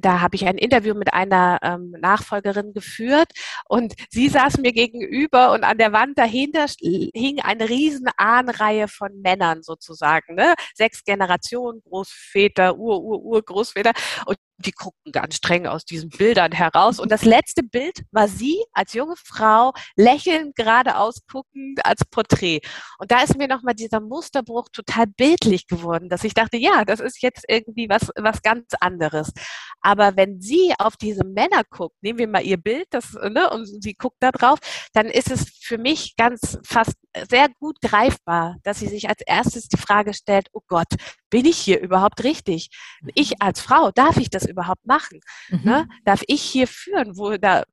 da 0.00 0.20
habe 0.20 0.36
ich 0.36 0.46
ein 0.46 0.58
Interview 0.58 0.94
mit 0.94 1.12
einer 1.12 1.58
ähm, 1.62 1.94
Nachfolgerin 2.00 2.72
geführt 2.72 3.32
und 3.68 3.94
sie 4.10 4.28
saß 4.28 4.58
mir 4.58 4.72
gegenüber 4.72 5.52
und 5.52 5.64
an 5.64 5.78
der 5.78 5.92
Wand 5.92 6.18
dahinter 6.18 6.66
hing 6.80 7.40
eine 7.40 7.68
riesen 7.68 8.08
Ahnreihe 8.16 8.88
von 8.88 9.20
Männern 9.20 9.62
sozusagen, 9.62 10.34
ne? 10.34 10.54
sechs 10.74 11.04
Generationen, 11.04 11.80
Großväter, 11.82 12.76
Ur, 12.76 13.02
Ur, 13.02 13.22
Urgroßväter 13.22 13.92
und 14.26 14.36
die 14.58 14.72
guckten 14.72 15.12
ganz 15.12 15.36
streng 15.36 15.66
aus 15.66 15.84
diesen 15.84 16.10
Bildern 16.10 16.52
heraus. 16.52 16.98
Und 16.98 17.12
das 17.12 17.24
letzte 17.24 17.62
Bild 17.62 18.02
war 18.10 18.28
sie 18.28 18.62
als 18.72 18.94
junge 18.94 19.14
Frau, 19.16 19.72
lächelnd, 19.96 20.56
geradeaus 20.56 21.20
guckend 21.30 21.84
als 21.84 22.04
Porträt. 22.10 22.60
Und 22.98 23.10
da 23.10 23.22
ist 23.22 23.36
mir 23.36 23.48
nochmal 23.48 23.74
dieser 23.74 24.00
Musterbruch 24.00 24.68
total 24.72 25.06
bildlich 25.06 25.66
geworden, 25.66 26.08
dass 26.08 26.24
ich 26.24 26.34
dachte, 26.34 26.56
ja, 26.56 26.84
das 26.84 27.00
ist 27.00 27.22
jetzt 27.22 27.44
irgendwie 27.48 27.88
was, 27.88 28.10
was 28.16 28.42
ganz 28.42 28.72
anderes. 28.80 29.32
Aber 29.80 30.16
wenn 30.16 30.40
sie 30.40 30.72
auf 30.78 30.96
diese 30.96 31.24
Männer 31.24 31.62
guckt, 31.70 31.96
nehmen 32.00 32.18
wir 32.18 32.28
mal 32.28 32.44
ihr 32.44 32.56
Bild, 32.56 32.86
das, 32.90 33.12
ne, 33.12 33.50
und 33.50 33.66
sie 33.82 33.94
guckt 33.94 34.16
da 34.20 34.30
drauf, 34.30 34.58
dann 34.92 35.06
ist 35.06 35.30
es 35.30 35.50
für 35.60 35.78
mich 35.78 36.16
ganz 36.16 36.58
fast 36.64 36.94
sehr 37.28 37.48
gut 37.60 37.80
greifbar, 37.80 38.56
dass 38.62 38.78
sie 38.80 38.88
sich 38.88 39.08
als 39.08 39.22
erstes 39.26 39.68
die 39.68 39.76
Frage 39.76 40.14
stellt, 40.14 40.48
oh 40.52 40.60
Gott, 40.66 40.88
bin 41.30 41.44
ich 41.44 41.58
hier 41.58 41.80
überhaupt 41.80 42.24
richtig? 42.24 42.70
Ich 43.14 43.30
mhm. 43.30 43.36
als 43.40 43.60
Frau, 43.60 43.90
darf 43.90 44.16
ich 44.16 44.30
das 44.30 44.46
überhaupt 44.46 44.86
machen? 44.86 45.20
Ne? 45.48 45.58
Mhm. 45.58 45.64
Ne? 45.64 45.88
Darf 46.04 46.22
ich 46.26 46.42
hier 46.42 46.66
führen, 46.66 47.16
wo 47.16 47.36
da 47.36 47.64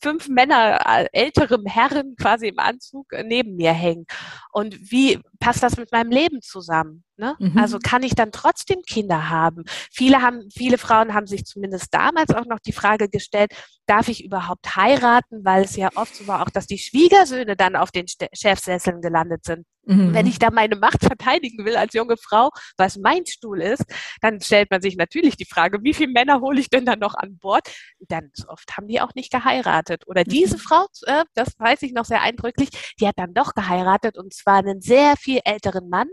fünf 0.00 0.28
Männer, 0.28 0.80
äh, 0.86 1.06
ältere 1.12 1.58
Herren 1.66 2.14
quasi 2.16 2.48
im 2.48 2.58
Anzug 2.58 3.12
äh, 3.12 3.22
neben 3.22 3.56
mir 3.56 3.72
hängen? 3.72 4.06
Und 4.52 4.90
wie 4.90 5.20
passt 5.38 5.62
das 5.62 5.76
mit 5.76 5.92
meinem 5.92 6.10
Leben 6.10 6.40
zusammen? 6.42 7.04
Ne? 7.16 7.34
Mhm. 7.40 7.58
Also 7.58 7.78
kann 7.82 8.04
ich 8.04 8.14
dann 8.14 8.30
trotzdem 8.30 8.82
Kinder 8.82 9.28
haben? 9.28 9.64
Viele 9.92 10.22
haben, 10.22 10.48
viele 10.54 10.78
Frauen 10.78 11.14
haben 11.14 11.26
sich 11.26 11.44
zumindest 11.44 11.92
damals 11.92 12.30
auch 12.30 12.46
noch 12.46 12.60
die 12.60 12.72
Frage 12.72 13.08
gestellt, 13.08 13.52
darf 13.86 14.08
ich 14.08 14.24
überhaupt 14.24 14.76
heiraten? 14.76 15.44
Weil 15.44 15.64
es 15.64 15.74
ja 15.74 15.88
oft 15.96 16.14
so 16.14 16.28
war 16.28 16.42
auch, 16.42 16.50
dass 16.50 16.66
die 16.66 16.78
Schwiegersöhne 16.78 17.56
dann 17.56 17.74
auf 17.74 17.90
den 17.90 18.06
Chefsesseln 18.32 19.00
gelandet 19.00 19.44
sind. 19.44 19.66
Mhm. 19.88 20.14
Wenn 20.14 20.26
ich 20.26 20.38
da 20.38 20.50
meine 20.50 20.76
Macht 20.76 21.02
verteidigen 21.04 21.64
will 21.64 21.76
als 21.76 21.94
junge 21.94 22.16
Frau, 22.16 22.50
was 22.76 22.98
mein 22.98 23.26
Stuhl 23.26 23.62
ist, 23.62 23.84
dann 24.20 24.40
stellt 24.40 24.70
man 24.70 24.82
sich 24.82 24.96
natürlich 24.96 25.36
die 25.36 25.46
Frage, 25.46 25.78
wie 25.82 25.94
viele 25.94 26.12
Männer 26.12 26.40
hole 26.40 26.60
ich 26.60 26.68
denn 26.68 26.84
dann 26.84 26.98
noch 26.98 27.14
an 27.14 27.38
Bord? 27.38 27.68
Dann 28.06 28.30
oft 28.46 28.76
haben 28.76 28.86
die 28.86 29.00
auch 29.00 29.14
nicht 29.14 29.27
geheiratet. 29.30 30.06
Oder 30.06 30.22
mhm. 30.22 30.30
diese 30.30 30.58
Frau, 30.58 30.86
äh, 31.06 31.24
das 31.34 31.48
weiß 31.58 31.82
ich 31.82 31.92
noch 31.92 32.04
sehr 32.04 32.22
eindrücklich, 32.22 32.70
die 33.00 33.06
hat 33.06 33.18
dann 33.18 33.34
doch 33.34 33.54
geheiratet 33.54 34.18
und 34.18 34.34
zwar 34.34 34.58
einen 34.58 34.80
sehr 34.80 35.16
viel 35.16 35.40
älteren 35.44 35.88
Mann 35.88 36.08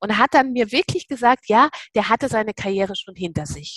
und 0.00 0.18
hat 0.18 0.34
dann 0.34 0.52
mir 0.52 0.72
wirklich 0.72 1.08
gesagt, 1.08 1.48
ja, 1.48 1.68
der 1.94 2.08
hatte 2.08 2.28
seine 2.28 2.54
Karriere 2.54 2.94
schon 2.96 3.14
hinter 3.14 3.46
sich. 3.46 3.76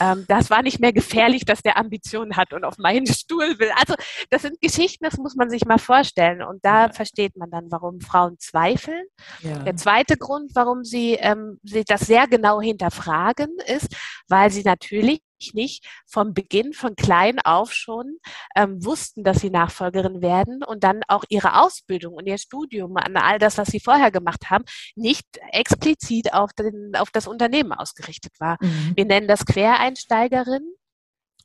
Ähm, 0.00 0.24
das 0.28 0.50
war 0.50 0.62
nicht 0.62 0.80
mehr 0.80 0.92
gefährlich, 0.92 1.44
dass 1.44 1.62
der 1.62 1.76
Ambitionen 1.76 2.36
hat 2.36 2.52
und 2.52 2.64
auf 2.64 2.78
meinen 2.78 3.06
Stuhl 3.06 3.58
will. 3.58 3.70
Also 3.76 3.94
das 4.30 4.42
sind 4.42 4.60
Geschichten, 4.60 5.04
das 5.04 5.16
muss 5.16 5.36
man 5.36 5.50
sich 5.50 5.64
mal 5.64 5.78
vorstellen. 5.78 6.42
Und 6.42 6.64
da 6.64 6.86
ja. 6.86 6.92
versteht 6.92 7.36
man 7.36 7.50
dann, 7.50 7.70
warum 7.70 8.00
Frauen 8.00 8.38
zweifeln 8.38 8.76
zweifeln. 8.76 9.06
Ja. 9.42 9.58
Der 9.58 9.76
zweite 9.76 10.16
Grund, 10.16 10.52
warum 10.54 10.84
sie, 10.84 11.14
ähm, 11.14 11.58
sie 11.62 11.84
das 11.84 12.02
sehr 12.02 12.26
genau 12.26 12.60
hinterfragen, 12.60 13.48
ist, 13.66 13.94
weil 14.28 14.50
sie 14.50 14.62
natürlich 14.62 15.20
nicht 15.52 15.86
vom 16.06 16.34
Beginn 16.34 16.72
von 16.72 16.96
klein 16.96 17.38
auf 17.40 17.72
schon 17.72 18.18
ähm, 18.54 18.84
wussten, 18.84 19.24
dass 19.24 19.40
sie 19.40 19.50
Nachfolgerin 19.50 20.22
werden 20.22 20.62
und 20.62 20.84
dann 20.84 21.02
auch 21.08 21.24
ihre 21.28 21.60
Ausbildung 21.60 22.14
und 22.14 22.26
ihr 22.26 22.38
Studium 22.38 22.96
an 22.96 23.16
all 23.16 23.38
das, 23.38 23.58
was 23.58 23.68
sie 23.68 23.80
vorher 23.80 24.10
gemacht 24.10 24.50
haben, 24.50 24.64
nicht 24.94 25.26
explizit 25.52 26.32
auf, 26.32 26.52
den, 26.52 26.92
auf 26.96 27.10
das 27.10 27.26
Unternehmen 27.26 27.72
ausgerichtet 27.72 28.32
war. 28.38 28.56
Mhm. 28.60 28.92
Wir 28.94 29.04
nennen 29.04 29.28
das 29.28 29.44
Quereinsteigerin. 29.46 30.62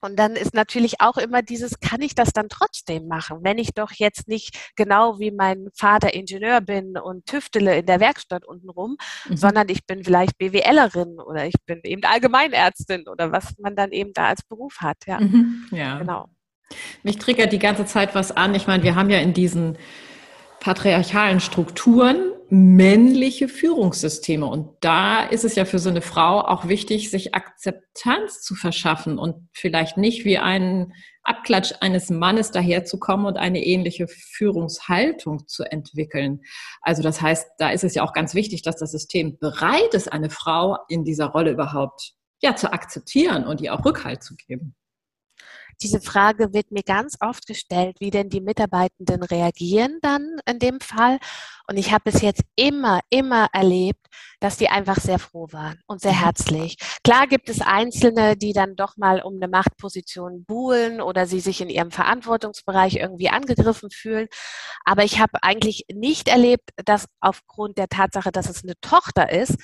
Und 0.01 0.17
dann 0.17 0.35
ist 0.35 0.53
natürlich 0.53 0.99
auch 0.99 1.17
immer 1.17 1.43
dieses, 1.43 1.79
kann 1.79 2.01
ich 2.01 2.15
das 2.15 2.33
dann 2.33 2.49
trotzdem 2.49 3.07
machen, 3.07 3.39
wenn 3.43 3.59
ich 3.59 3.73
doch 3.73 3.91
jetzt 3.91 4.27
nicht 4.27 4.71
genau 4.75 5.19
wie 5.19 5.31
mein 5.31 5.67
Vater 5.75 6.13
Ingenieur 6.13 6.59
bin 6.61 6.97
und 6.97 7.27
tüftele 7.27 7.77
in 7.77 7.85
der 7.85 7.99
Werkstatt 7.99 8.45
untenrum, 8.45 8.97
mhm. 9.29 9.37
sondern 9.37 9.69
ich 9.69 9.85
bin 9.85 10.03
vielleicht 10.03 10.37
BWLerin 10.37 11.19
oder 11.19 11.45
ich 11.45 11.55
bin 11.65 11.81
eben 11.83 12.03
Allgemeinärztin 12.03 13.07
oder 13.07 13.31
was 13.31 13.57
man 13.59 13.75
dann 13.75 13.91
eben 13.91 14.11
da 14.13 14.25
als 14.27 14.41
Beruf 14.43 14.77
hat. 14.79 14.97
Ja, 15.05 15.19
mhm. 15.19 15.67
ja. 15.71 15.99
genau. 15.99 16.29
Mich 17.03 17.17
triggert 17.17 17.53
die 17.53 17.59
ganze 17.59 17.85
Zeit 17.85 18.15
was 18.15 18.31
an. 18.31 18.55
Ich 18.55 18.65
meine, 18.65 18.83
wir 18.83 18.95
haben 18.95 19.09
ja 19.09 19.19
in 19.19 19.33
diesen 19.33 19.77
patriarchalen 20.59 21.39
Strukturen 21.39 22.31
männliche 22.53 23.47
Führungssysteme. 23.47 24.45
Und 24.45 24.75
da 24.81 25.23
ist 25.23 25.45
es 25.45 25.55
ja 25.55 25.63
für 25.63 25.79
so 25.79 25.89
eine 25.89 26.01
Frau 26.01 26.41
auch 26.41 26.67
wichtig, 26.67 27.09
sich 27.09 27.33
Akzeptanz 27.33 28.41
zu 28.41 28.55
verschaffen 28.55 29.17
und 29.17 29.47
vielleicht 29.53 29.95
nicht 29.95 30.25
wie 30.25 30.37
ein 30.37 30.91
Abklatsch 31.23 31.71
eines 31.79 32.09
Mannes 32.09 32.51
daherzukommen 32.51 33.25
und 33.25 33.37
eine 33.37 33.63
ähnliche 33.63 34.09
Führungshaltung 34.09 35.47
zu 35.47 35.63
entwickeln. 35.63 36.41
Also 36.81 37.01
das 37.01 37.21
heißt, 37.21 37.47
da 37.57 37.69
ist 37.69 37.85
es 37.85 37.95
ja 37.95 38.03
auch 38.03 38.11
ganz 38.11 38.35
wichtig, 38.35 38.63
dass 38.63 38.75
das 38.75 38.91
System 38.91 39.37
bereit 39.39 39.93
ist, 39.93 40.11
eine 40.11 40.29
Frau 40.29 40.77
in 40.89 41.05
dieser 41.05 41.27
Rolle 41.27 41.51
überhaupt 41.51 42.15
ja, 42.41 42.57
zu 42.57 42.73
akzeptieren 42.73 43.45
und 43.45 43.61
ihr 43.61 43.73
auch 43.73 43.85
Rückhalt 43.85 44.23
zu 44.23 44.35
geben. 44.35 44.75
Diese 45.83 46.01
Frage 46.01 46.53
wird 46.53 46.71
mir 46.71 46.83
ganz 46.83 47.17
oft 47.19 47.47
gestellt, 47.47 47.97
wie 47.99 48.11
denn 48.11 48.29
die 48.29 48.41
Mitarbeitenden 48.41 49.23
reagieren 49.23 49.97
dann 50.01 50.37
in 50.47 50.59
dem 50.59 50.79
Fall. 50.79 51.19
Und 51.67 51.77
ich 51.77 51.91
habe 51.91 52.11
bis 52.11 52.21
jetzt 52.21 52.43
immer, 52.55 52.99
immer 53.09 53.47
erlebt, 53.53 54.05
dass 54.39 54.57
die 54.57 54.69
einfach 54.69 54.97
sehr 54.97 55.19
froh 55.19 55.47
waren 55.51 55.79
und 55.87 56.01
sehr 56.01 56.13
mhm. 56.13 56.23
herzlich. 56.23 56.77
Klar 57.03 57.27
gibt 57.27 57.49
es 57.49 57.61
Einzelne, 57.61 58.35
die 58.35 58.53
dann 58.53 58.75
doch 58.75 58.97
mal 58.97 59.21
um 59.21 59.35
eine 59.35 59.47
Machtposition 59.47 60.43
buhlen 60.43 61.01
oder 61.01 61.25
sie 61.25 61.39
sich 61.39 61.61
in 61.61 61.69
ihrem 61.69 61.91
Verantwortungsbereich 61.91 62.95
irgendwie 62.95 63.29
angegriffen 63.29 63.89
fühlen. 63.91 64.27
Aber 64.83 65.03
ich 65.03 65.19
habe 65.19 65.41
eigentlich 65.43 65.85
nicht 65.91 66.27
erlebt, 66.27 66.71
dass 66.85 67.07
aufgrund 67.19 67.77
der 67.77 67.87
Tatsache, 67.87 68.31
dass 68.31 68.49
es 68.49 68.63
eine 68.63 68.73
Tochter 68.81 69.31
ist, 69.31 69.57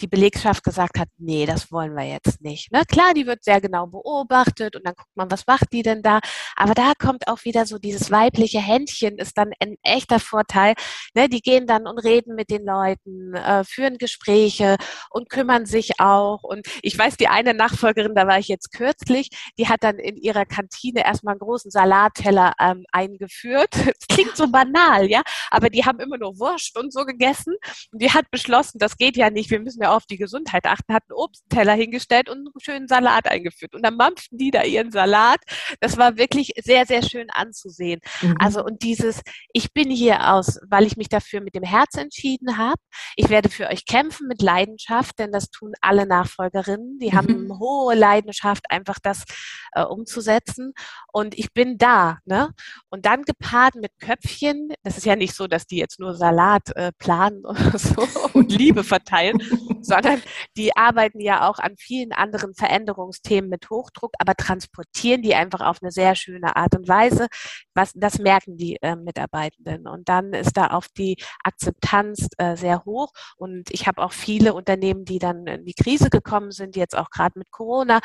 die 0.00 0.06
Belegschaft 0.06 0.64
gesagt 0.64 0.98
hat, 0.98 1.08
nee, 1.18 1.46
das 1.46 1.70
wollen 1.70 1.94
wir 1.94 2.04
jetzt 2.04 2.40
nicht. 2.40 2.72
Ne? 2.72 2.82
Klar, 2.86 3.14
die 3.14 3.26
wird 3.26 3.44
sehr 3.44 3.60
genau 3.60 3.86
beobachtet 3.86 4.74
und 4.74 4.84
dann 4.84 4.94
guckt 4.94 5.14
man, 5.14 5.30
was 5.30 5.46
macht 5.46 5.72
die 5.72 5.82
denn 5.82 6.02
da. 6.02 6.20
Aber 6.56 6.74
da 6.74 6.92
kommt 6.98 7.28
auch 7.28 7.44
wieder 7.44 7.64
so 7.66 7.78
dieses 7.78 8.10
weibliche 8.10 8.60
Händchen, 8.60 9.18
ist 9.18 9.38
dann 9.38 9.52
ein 9.60 9.76
echter 9.82 10.18
Vorteil. 10.18 10.74
Ne? 11.14 11.28
Die 11.28 11.40
gehen 11.40 11.66
dann 11.66 11.86
und 11.86 11.98
reden 11.98 12.34
mit 12.34 12.50
den 12.50 12.64
Leuten, 12.64 13.34
äh, 13.34 13.64
führen 13.64 13.98
Gespräche 13.98 14.76
und 15.10 15.30
kümmern 15.30 15.66
sich 15.66 16.00
auch. 16.00 16.42
Und 16.42 16.66
ich 16.82 16.98
weiß, 16.98 17.16
die 17.16 17.28
eine 17.28 17.54
Nachfolgerin, 17.54 18.14
da 18.14 18.26
war 18.26 18.38
ich 18.38 18.48
jetzt 18.48 18.72
kürzlich, 18.72 19.28
die 19.58 19.68
hat 19.68 19.84
dann 19.84 19.98
in 19.98 20.16
ihrer 20.16 20.44
Kantine 20.44 21.04
erstmal 21.04 21.32
einen 21.32 21.40
großen 21.40 21.70
Salatteller 21.70 22.54
ähm, 22.60 22.84
eingeführt. 22.92 23.70
Das 23.94 24.08
klingt 24.08 24.36
so 24.36 24.48
banal, 24.48 25.08
ja, 25.08 25.22
aber 25.50 25.70
die 25.70 25.84
haben 25.84 26.00
immer 26.00 26.18
nur 26.18 26.38
Wurst 26.38 26.76
und 26.78 26.92
so 26.92 27.04
gegessen. 27.04 27.54
Und 27.92 28.02
die 28.02 28.10
hat 28.10 28.30
beschlossen, 28.30 28.78
das 28.78 28.96
geht 28.96 29.16
ja 29.16 29.30
nicht, 29.30 29.50
wir 29.50 29.60
müssen 29.60 29.83
mehr 29.84 29.92
auf 29.92 30.06
die 30.06 30.16
Gesundheit 30.16 30.64
achten, 30.66 30.94
hat 30.94 31.04
einen 31.08 31.18
Obstteller 31.18 31.74
hingestellt 31.74 32.28
und 32.28 32.38
einen 32.38 32.52
schönen 32.58 32.88
Salat 32.88 33.26
eingeführt. 33.26 33.74
Und 33.74 33.82
dann 33.84 33.96
mampften 33.96 34.38
die 34.38 34.50
da 34.50 34.62
ihren 34.62 34.90
Salat. 34.90 35.40
Das 35.80 35.96
war 35.96 36.16
wirklich 36.16 36.52
sehr, 36.62 36.86
sehr 36.86 37.02
schön 37.02 37.28
anzusehen. 37.30 38.00
Mhm. 38.22 38.36
Also 38.38 38.64
und 38.64 38.82
dieses, 38.82 39.20
ich 39.52 39.72
bin 39.72 39.90
hier 39.90 40.32
aus, 40.32 40.58
weil 40.68 40.86
ich 40.86 40.96
mich 40.96 41.08
dafür 41.08 41.40
mit 41.40 41.54
dem 41.54 41.62
Herz 41.62 41.96
entschieden 41.96 42.56
habe. 42.56 42.80
Ich 43.16 43.28
werde 43.28 43.48
für 43.48 43.68
euch 43.68 43.84
kämpfen 43.84 44.26
mit 44.26 44.40
Leidenschaft, 44.42 45.18
denn 45.18 45.32
das 45.32 45.50
tun 45.50 45.72
alle 45.80 46.06
Nachfolgerinnen. 46.06 46.98
Die 46.98 47.10
mhm. 47.10 47.16
haben 47.16 47.58
hohe 47.58 47.94
Leidenschaft, 47.94 48.70
einfach 48.70 48.98
das 49.02 49.24
äh, 49.72 49.82
umzusetzen. 49.82 50.72
Und 51.12 51.36
ich 51.38 51.52
bin 51.52 51.76
da. 51.76 52.18
Ne? 52.24 52.50
Und 52.88 53.04
dann 53.06 53.22
gepaart 53.22 53.74
mit 53.74 53.92
Köpfchen. 54.00 54.72
Das 54.82 54.96
ist 54.96 55.04
ja 55.04 55.16
nicht 55.16 55.34
so, 55.34 55.46
dass 55.46 55.66
die 55.66 55.76
jetzt 55.76 56.00
nur 56.00 56.14
Salat 56.14 56.74
äh, 56.74 56.92
planen 56.98 57.44
oder 57.44 57.78
so 57.78 58.08
und 58.32 58.50
Liebe 58.52 58.84
verteilen, 58.84 59.42
sondern 59.84 60.22
die 60.56 60.76
arbeiten 60.76 61.20
ja 61.20 61.48
auch 61.48 61.58
an 61.58 61.76
vielen 61.76 62.12
anderen 62.12 62.54
Veränderungsthemen 62.54 63.50
mit 63.50 63.70
Hochdruck, 63.70 64.14
aber 64.18 64.34
transportieren 64.34 65.22
die 65.22 65.34
einfach 65.34 65.60
auf 65.60 65.78
eine 65.82 65.90
sehr 65.90 66.14
schöne 66.14 66.56
Art 66.56 66.74
und 66.74 66.88
Weise. 66.88 67.28
Was, 67.74 67.92
das 67.94 68.18
merken 68.18 68.56
die 68.56 68.76
äh, 68.82 68.96
Mitarbeitenden. 68.96 69.86
Und 69.86 70.08
dann 70.08 70.32
ist 70.32 70.56
da 70.56 70.68
auch 70.68 70.86
die 70.96 71.16
Akzeptanz 71.42 72.28
äh, 72.38 72.56
sehr 72.56 72.84
hoch. 72.84 73.12
Und 73.36 73.70
ich 73.70 73.86
habe 73.86 74.02
auch 74.02 74.12
viele 74.12 74.54
Unternehmen, 74.54 75.04
die 75.04 75.18
dann 75.18 75.46
in 75.46 75.64
die 75.64 75.74
Krise 75.74 76.10
gekommen 76.10 76.50
sind, 76.50 76.76
jetzt 76.76 76.96
auch 76.96 77.10
gerade 77.10 77.38
mit 77.38 77.50
Corona, 77.50 78.00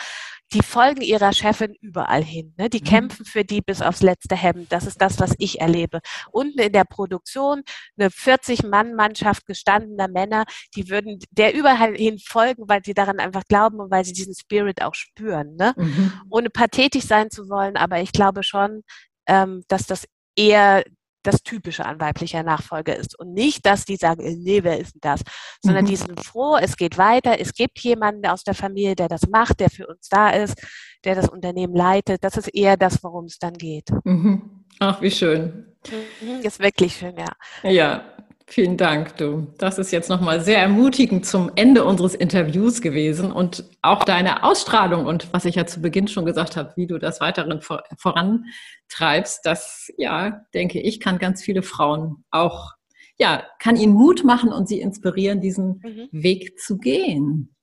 die 0.54 0.64
folgen 0.64 1.02
ihrer 1.02 1.34
Chefin 1.34 1.76
überall 1.82 2.24
hin. 2.24 2.54
Ne? 2.58 2.70
Die 2.70 2.82
mhm. 2.82 2.86
kämpfen 2.86 3.26
für 3.26 3.44
die 3.44 3.62
bis 3.62 3.82
aufs 3.82 4.02
letzte 4.02 4.36
Hemd. 4.36 4.72
Das 4.72 4.86
ist 4.86 5.02
das, 5.02 5.20
was 5.20 5.36
ich 5.38 5.62
erlebe. 5.62 6.00
Unten 6.32 6.60
in 6.60 6.74
der 6.74 6.86
Produktion 6.86 7.64
eine 7.98 8.10
40-Mann-Mannschaft 8.10 9.46
gestandener 9.46 10.08
Männer, 10.08 10.46
die 10.76 10.90
würden 10.90 11.20
der 11.32 11.54
überall 11.54 11.69
hin 11.76 12.20
folgen, 12.20 12.64
weil 12.68 12.82
sie 12.84 12.94
daran 12.94 13.20
einfach 13.20 13.44
glauben 13.48 13.80
und 13.80 13.92
weil 13.92 14.06
sie 14.06 14.14
diesen 14.14 14.36
Spirit 14.36 14.82
auch 14.82 14.96
spüren. 14.96 15.56
Ne? 15.56 15.74
Mhm. 15.78 16.14
Ohne 16.30 16.50
pathetisch 16.50 17.06
sein 17.06 17.30
zu 17.30 17.50
wollen, 17.50 17.78
aber 17.78 18.02
ich 18.02 18.12
glaube 18.12 18.44
schon, 18.44 18.84
ähm, 19.28 19.64
dass 19.68 19.86
das 19.86 20.06
eher 20.36 20.84
das 21.24 21.44
Typische 21.44 21.86
an 21.86 22.00
weiblicher 22.00 22.44
Nachfolge 22.44 22.94
ist. 22.94 23.18
Und 23.20 23.34
nicht, 23.34 23.66
dass 23.66 23.86
die 23.86 23.98
sagen, 23.98 24.22
äh, 24.24 24.36
nee, 24.36 24.64
wer 24.64 24.80
ist 24.80 24.96
denn 24.96 25.02
das? 25.02 25.22
Sondern 25.62 25.86
mhm. 25.86 25.90
die 25.90 25.96
sind 25.96 26.24
froh, 26.24 26.58
es 26.58 26.78
geht 26.78 26.98
weiter, 26.98 27.40
es 27.40 27.54
gibt 27.54 27.80
jemanden 27.80 28.26
aus 28.26 28.44
der 28.44 28.56
Familie, 28.56 28.96
der 28.96 29.08
das 29.10 29.28
macht, 29.28 29.60
der 29.60 29.70
für 29.70 29.88
uns 29.88 30.08
da 30.10 30.30
ist, 30.30 30.56
der 31.04 31.16
das 31.16 31.30
Unternehmen 31.30 31.76
leitet. 31.76 32.24
Das 32.24 32.38
ist 32.38 32.48
eher 32.48 32.78
das, 32.78 33.04
worum 33.04 33.26
es 33.26 33.38
dann 33.38 33.54
geht. 33.54 33.90
Mhm. 34.04 34.66
Ach, 34.80 35.02
wie 35.02 35.12
schön. 35.12 35.76
Mhm, 36.22 36.42
ist 36.42 36.60
wirklich 36.60 36.96
schön, 36.96 37.16
ja. 37.18 37.70
Ja, 37.70 38.04
Vielen 38.52 38.78
Dank, 38.78 39.16
du. 39.18 39.54
Das 39.60 39.78
ist 39.78 39.92
jetzt 39.92 40.10
nochmal 40.10 40.42
sehr 40.42 40.58
ermutigend 40.58 41.24
zum 41.24 41.52
Ende 41.56 41.86
unseres 41.86 42.16
Interviews 42.16 42.82
gewesen 42.82 43.32
und 43.32 43.64
auch 43.84 44.04
deine 44.04 44.44
Ausstrahlung 44.44 45.06
und 45.06 45.32
was 45.32 45.46
ich 45.46 45.54
ja 45.54 45.68
zu 45.68 45.84
Beginn 45.84 46.08
schon 46.08 46.26
gesagt 46.26 46.58
habe, 46.58 46.74
wie 46.76 46.88
du 46.88 46.98
das 46.98 47.22
weiterhin 47.22 47.62
vorantreibst, 47.62 49.42
das, 49.46 49.92
ja, 50.00 50.42
denke 50.56 50.82
ich, 50.82 51.00
kann 51.00 51.20
ganz 51.20 51.44
viele 51.44 51.62
Frauen 51.62 52.24
auch, 52.32 52.72
ja, 53.20 53.44
kann 53.60 53.76
ihnen 53.76 53.94
Mut 53.94 54.24
machen 54.24 54.52
und 54.52 54.68
sie 54.68 54.82
inspirieren, 54.82 55.42
diesen 55.42 55.80
mhm. 55.84 56.08
Weg 56.12 56.58
zu 56.58 56.80
gehen. 56.80 57.56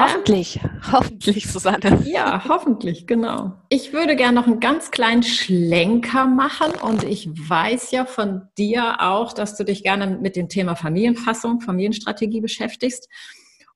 Hoffentlich, 0.00 0.58
hoffentlich, 0.90 1.52
Susanne. 1.52 2.02
Ja, 2.06 2.48
hoffentlich, 2.48 3.06
genau. 3.06 3.52
Ich 3.68 3.92
würde 3.92 4.16
gerne 4.16 4.40
noch 4.40 4.46
einen 4.46 4.58
ganz 4.58 4.90
kleinen 4.90 5.22
Schlenker 5.22 6.24
machen 6.24 6.72
und 6.80 7.04
ich 7.04 7.28
weiß 7.28 7.90
ja 7.90 8.06
von 8.06 8.48
dir 8.56 9.02
auch, 9.02 9.34
dass 9.34 9.58
du 9.58 9.64
dich 9.64 9.82
gerne 9.82 10.06
mit 10.06 10.36
dem 10.36 10.48
Thema 10.48 10.74
Familienfassung, 10.74 11.60
Familienstrategie 11.60 12.40
beschäftigst. 12.40 13.10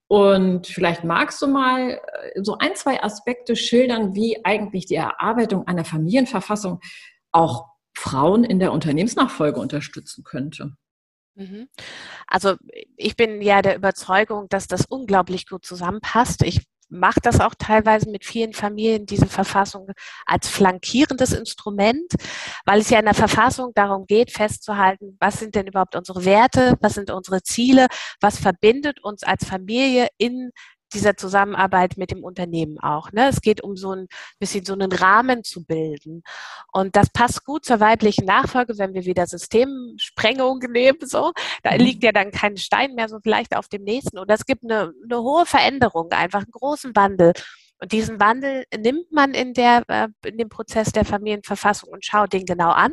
Und 0.09 0.67
vielleicht 0.67 1.05
magst 1.05 1.43
du 1.43 1.47
mal 1.47 1.91
äh, 1.91 2.43
so 2.43 2.57
ein, 2.57 2.75
zwei 2.75 3.03
Aspekte 3.03 3.55
schildern, 3.55 4.15
wie 4.15 4.47
eigentlich 4.47 4.87
die 4.87 4.95
Erarbeitung 4.95 5.67
einer 5.67 5.85
Familienverfassung 5.85 6.81
auch 7.33 7.67
Frauen 7.95 8.45
in 8.45 8.61
der 8.61 8.73
Unternehmensnachfolge 8.73 9.61
unterstützen 9.61 10.25
könnte. 10.25 10.73
Mhm. 11.37 11.68
Also 12.27 12.57
ich 12.97 13.16
bin 13.16 13.42
ja 13.42 13.62
der 13.62 13.77
Überzeugung, 13.77 14.49
dass 14.49 14.66
das 14.68 14.87
unglaublich 14.87 15.47
gut 15.49 15.64
zusammenpasst. 15.64 16.42
Ich 16.42 16.62
mache 16.90 17.20
das 17.23 17.40
auch 17.40 17.55
teilweise 17.59 18.09
mit 18.11 18.25
vielen 18.25 18.53
Familien, 18.53 19.07
diese 19.07 19.27
Verfassung 19.27 19.88
als 20.27 20.49
flankierendes 20.49 21.33
Instrument, 21.33 22.12
weil 22.66 22.81
es 22.81 22.90
ja 22.90 22.99
in 22.99 23.07
der 23.07 23.14
Verfassung 23.14 23.73
darum 23.75 24.07
geht, 24.07 24.31
festzuhalten, 24.31 25.16
was 25.18 25.40
sind 25.40 25.55
denn 25.55 25.66
überhaupt 25.66 25.97
unsere 25.97 26.25
Werte, 26.25 26.77
was 26.81 26.94
sind 26.94 27.11
unsere 27.11 27.42
Ziele, 27.42 27.88
was 28.20 28.38
verbindet 28.38 29.03
uns 29.03 29.23
als 29.25 29.44
Familie 29.44 30.09
in 30.18 30.51
dieser 30.94 31.16
Zusammenarbeit 31.16 31.96
mit 31.96 32.11
dem 32.11 32.24
Unternehmen 32.24 32.78
auch. 32.80 33.12
Ne? 33.12 33.28
Es 33.28 33.40
geht 33.40 33.62
um 33.62 33.76
so 33.76 33.92
ein 33.92 34.07
bisschen 34.38 34.64
so 34.64 34.72
einen 34.72 34.92
Rahmen 34.92 35.44
zu 35.44 35.64
bilden. 35.64 36.22
Und 36.72 36.96
das 36.96 37.11
passt 37.11 37.44
gut 37.44 37.64
zur 37.64 37.80
weiblichen 37.80 38.24
Nachfolge, 38.24 38.78
wenn 38.78 38.94
wir 38.94 39.04
wieder 39.04 39.26
Systemsprengung 39.26 40.61
nehmen, 40.70 40.98
so. 41.02 41.33
Da 41.62 41.72
mhm. 41.72 41.78
liegt 41.78 42.02
ja 42.04 42.12
dann 42.12 42.30
kein 42.30 42.57
Stein 42.57 42.94
mehr 42.94 43.09
so 43.09 43.18
vielleicht 43.22 43.57
auf 43.57 43.68
dem 43.68 43.83
nächsten. 43.83 44.18
Oder 44.18 44.35
es 44.35 44.46
gibt 44.46 44.64
eine, 44.64 44.92
eine 45.04 45.22
hohe 45.22 45.46
Veränderung, 45.46 46.11
einfach 46.12 46.42
einen 46.42 46.52
großen 46.52 46.94
Wandel. 46.96 47.33
Und 47.80 47.92
diesen 47.92 48.20
Wandel 48.20 48.64
nimmt 48.76 49.12
man 49.12 49.35
in, 49.35 49.52
der, 49.52 49.83
äh, 49.88 50.09
in 50.26 50.38
dem 50.38 50.48
Prozess 50.48 50.92
der 50.92 51.04
Familienverfassung 51.04 51.90
und 51.90 52.04
schaut 52.04 52.33
den 52.33 52.46
genau 52.46 52.70
an. 52.70 52.92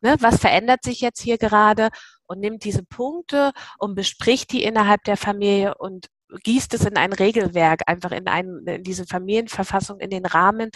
Ne? 0.00 0.16
Was 0.20 0.40
verändert 0.40 0.82
sich 0.84 1.00
jetzt 1.00 1.20
hier 1.22 1.38
gerade? 1.38 1.88
Und 2.26 2.40
nimmt 2.40 2.64
diese 2.64 2.82
Punkte 2.82 3.52
und 3.78 3.94
bespricht 3.94 4.50
die 4.52 4.64
innerhalb 4.64 5.04
der 5.04 5.16
Familie 5.16 5.76
und 5.78 6.08
gießt 6.42 6.74
es 6.74 6.84
in 6.84 6.96
ein 6.96 7.12
Regelwerk, 7.12 7.82
einfach 7.86 8.10
in, 8.10 8.26
ein, 8.26 8.62
in 8.66 8.82
diese 8.82 9.06
Familienverfassung, 9.06 10.00
in 10.00 10.10
den 10.10 10.26
Rahmen, 10.26 10.70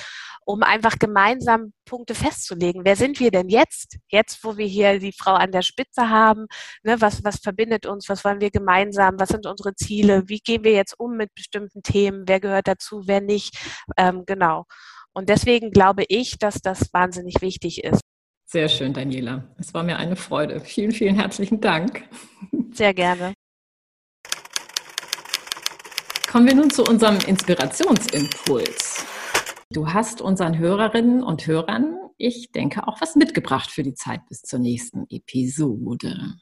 um 0.45 0.63
einfach 0.63 0.99
gemeinsam 0.99 1.73
Punkte 1.85 2.15
festzulegen. 2.15 2.85
Wer 2.85 2.97
sind 2.97 3.21
wir 3.21 3.31
denn 3.31 3.49
jetzt? 3.49 3.99
Jetzt, 4.09 4.45
wo 4.45 4.57
wir 4.57 4.67
hier 4.67 4.99
die 4.99 5.13
Frau 5.13 5.35
an 5.35 5.53
der 5.53 5.63
Spitze 5.63 6.09
haben, 6.09 6.47
ne, 6.83 7.01
was, 7.01 7.25
was 7.25 7.37
verbindet 7.37 7.87
uns, 7.87 8.09
was 8.09 8.25
wollen 8.25 8.41
wir 8.41 8.51
gemeinsam, 8.51 9.19
was 9.19 9.31
sind 9.31 9.47
unsere 9.47 9.75
Ziele, 9.75 10.25
wie 10.27 10.39
gehen 10.39 10.65
wir 10.65 10.73
jetzt 10.73 10.99
um 10.99 11.17
mit 11.17 11.35
bestimmten 11.35 11.83
Themen, 11.83 12.25
wer 12.27 12.41
gehört 12.41 12.69
dazu, 12.69 13.03
wer 13.07 13.21
nicht, 13.21 13.59
ähm, 13.97 14.25
genau. 14.27 14.65
Und 15.13 15.29
deswegen 15.29 15.71
glaube 15.71 16.05
ich, 16.09 16.39
dass 16.39 16.61
das 16.63 16.93
wahnsinnig 16.93 17.41
wichtig 17.41 17.83
ist. 17.83 18.03
Sehr 18.47 18.69
schön, 18.69 18.93
Daniela. 18.93 19.45
Es 19.59 19.75
war 19.75 19.83
mir 19.85 19.97
eine 19.97 20.17
Freude. 20.17 20.61
Vielen, 20.61 20.91
vielen 20.91 21.15
herzlichen 21.15 21.61
Dank. 21.61 22.09
Sehr 22.73 22.95
gerne. 22.95 23.35
Kommen 26.31 26.47
wir 26.47 26.55
nun 26.55 26.71
zu 26.71 26.85
unserem 26.85 27.19
Inspirationsimpuls. 27.27 29.05
Du 29.73 29.93
hast 29.93 30.21
unseren 30.21 30.59
Hörerinnen 30.59 31.25
und 31.25 31.45
Hörern, 31.45 31.97
ich 32.19 32.53
denke, 32.53 32.87
auch 32.87 33.01
was 33.01 33.17
mitgebracht 33.17 33.69
für 33.73 33.83
die 33.83 33.95
Zeit 33.95 34.21
bis 34.29 34.43
zur 34.43 34.61
nächsten 34.61 35.07
Episode. 35.11 36.37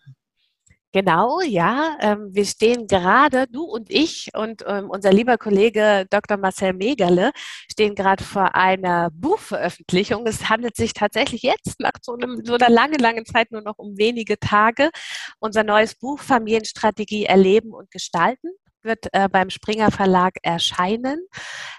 Genau, 0.92 1.40
ja. 1.40 1.96
Ähm, 2.00 2.28
wir 2.32 2.44
stehen 2.44 2.86
gerade, 2.86 3.46
du 3.46 3.62
und 3.62 3.90
ich 3.90 4.28
und 4.34 4.62
ähm, 4.66 4.90
unser 4.90 5.10
lieber 5.10 5.38
Kollege 5.38 6.04
Dr. 6.10 6.36
Marcel 6.36 6.74
Megerle 6.74 7.30
stehen 7.72 7.94
gerade 7.94 8.22
vor 8.22 8.54
einer 8.54 9.08
Buchveröffentlichung. 9.10 10.26
Es 10.26 10.50
handelt 10.50 10.76
sich 10.76 10.92
tatsächlich 10.92 11.40
jetzt 11.40 11.80
nach 11.80 11.92
so, 12.02 12.12
einem, 12.12 12.44
so 12.44 12.56
einer 12.56 12.68
langen, 12.68 12.98
langen 12.98 13.24
Zeit 13.24 13.52
nur 13.52 13.62
noch 13.62 13.78
um 13.78 13.96
wenige 13.96 14.38
Tage. 14.38 14.90
Unser 15.38 15.64
neues 15.64 15.94
Buch 15.94 16.20
Familienstrategie 16.20 17.24
erleben 17.24 17.72
und 17.72 17.90
gestalten 17.90 18.48
wird 18.82 19.06
äh, 19.12 19.28
beim 19.28 19.50
Springer 19.50 19.90
Verlag 19.90 20.34
erscheinen. 20.42 21.26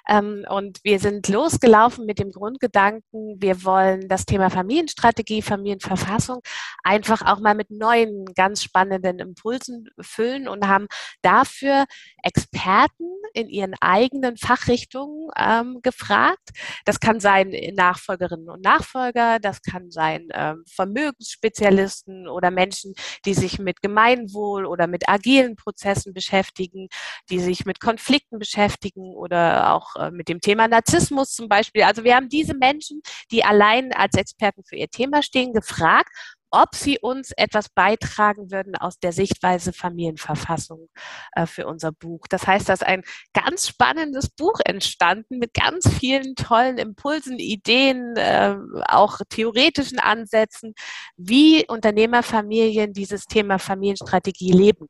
Ähm, 0.08 0.46
und 0.50 0.80
wir 0.84 1.00
sind 1.00 1.28
losgelaufen 1.28 2.06
mit 2.06 2.20
dem 2.20 2.32
Grundgedanken, 2.32 3.38
wir 3.40 3.64
wollen 3.64 4.08
das 4.08 4.26
Thema 4.26 4.50
Familienstrategie, 4.50 5.42
Familienverfassung 5.42 6.42
einfach 6.84 7.22
auch 7.26 7.40
mal 7.40 7.56
mit 7.56 7.70
neuen, 7.72 8.26
ganz 8.36 8.64
spannenden 8.64 9.20
Impulsen 9.20 9.90
füllen 10.00 10.48
und 10.48 10.68
haben 10.68 10.88
dafür 11.22 11.86
Experten 12.24 13.06
in 13.34 13.50
ihren 13.50 13.76
eigenen 13.80 14.38
Fachrichtungen 14.38 15.30
ähm, 15.38 15.80
gefragt. 15.82 16.50
Das 16.86 17.00
kann 17.00 17.20
sein 17.20 17.54
Nachfolgerinnen 17.76 18.50
und 18.50 18.64
Nachfolger, 18.64 19.40
das 19.40 19.62
kann 19.62 19.92
sein 19.92 20.28
ähm, 20.34 20.64
Vermögensspezialisten 20.68 22.28
oder 22.28 22.52
Menschen, 22.52 22.94
die 23.26 23.34
sich 23.34 23.60
mit 23.60 23.82
Gemeinwohl 23.82 24.66
oder 24.66 24.88
mit 24.88 25.08
agilen 25.08 25.56
Prozessen 25.56 26.14
beschäftigen, 26.14 26.89
die 27.30 27.40
sich 27.40 27.66
mit 27.66 27.80
Konflikten 27.80 28.40
beschäftigen 28.40 29.16
oder 29.16 29.74
auch 29.74 29.96
äh, 29.96 30.12
mit 30.12 30.30
dem 30.30 30.42
Thema 30.42 30.68
Narzissmus 30.68 31.34
zum 31.34 31.48
Beispiel. 31.48 31.84
Also 31.84 32.04
wir 32.04 32.16
haben 32.16 32.30
diese 32.30 32.56
Menschen, 32.56 33.02
die 33.32 33.44
allein 33.44 33.94
als 33.94 34.16
Experten 34.16 34.64
für 34.64 34.76
ihr 34.76 34.90
Thema 34.90 35.22
stehen, 35.24 35.54
gefragt 35.54 36.12
ob 36.52 36.76
Sie 36.76 37.00
uns 37.00 37.32
etwas 37.32 37.70
beitragen 37.70 38.52
würden 38.52 38.76
aus 38.76 39.00
der 39.00 39.12
Sichtweise 39.12 39.74
Familienverfassung 39.74 40.90
äh, 41.34 41.46
für 41.46 41.68
unser 41.68 41.92
Buch. 41.92 42.26
Das 42.30 42.48
heißt, 42.48 42.70
da 42.70 42.74
ist 42.74 42.86
ein 42.86 43.04
ganz 43.34 43.68
spannendes 43.68 44.30
Buch 44.30 44.60
entstanden 44.66 45.38
mit 45.38 45.54
ganz 45.54 45.88
vielen 45.88 46.36
tollen 46.36 46.78
Impulsen, 46.78 47.38
Ideen, 47.38 48.16
äh, 48.16 48.56
auch 48.88 49.20
theoretischen 49.30 50.00
Ansätzen, 50.00 50.74
wie 51.18 51.66
Unternehmerfamilien 51.68 52.94
dieses 52.94 53.26
Thema 53.26 53.60
Familienstrategie 53.60 54.52
leben. 54.52 54.88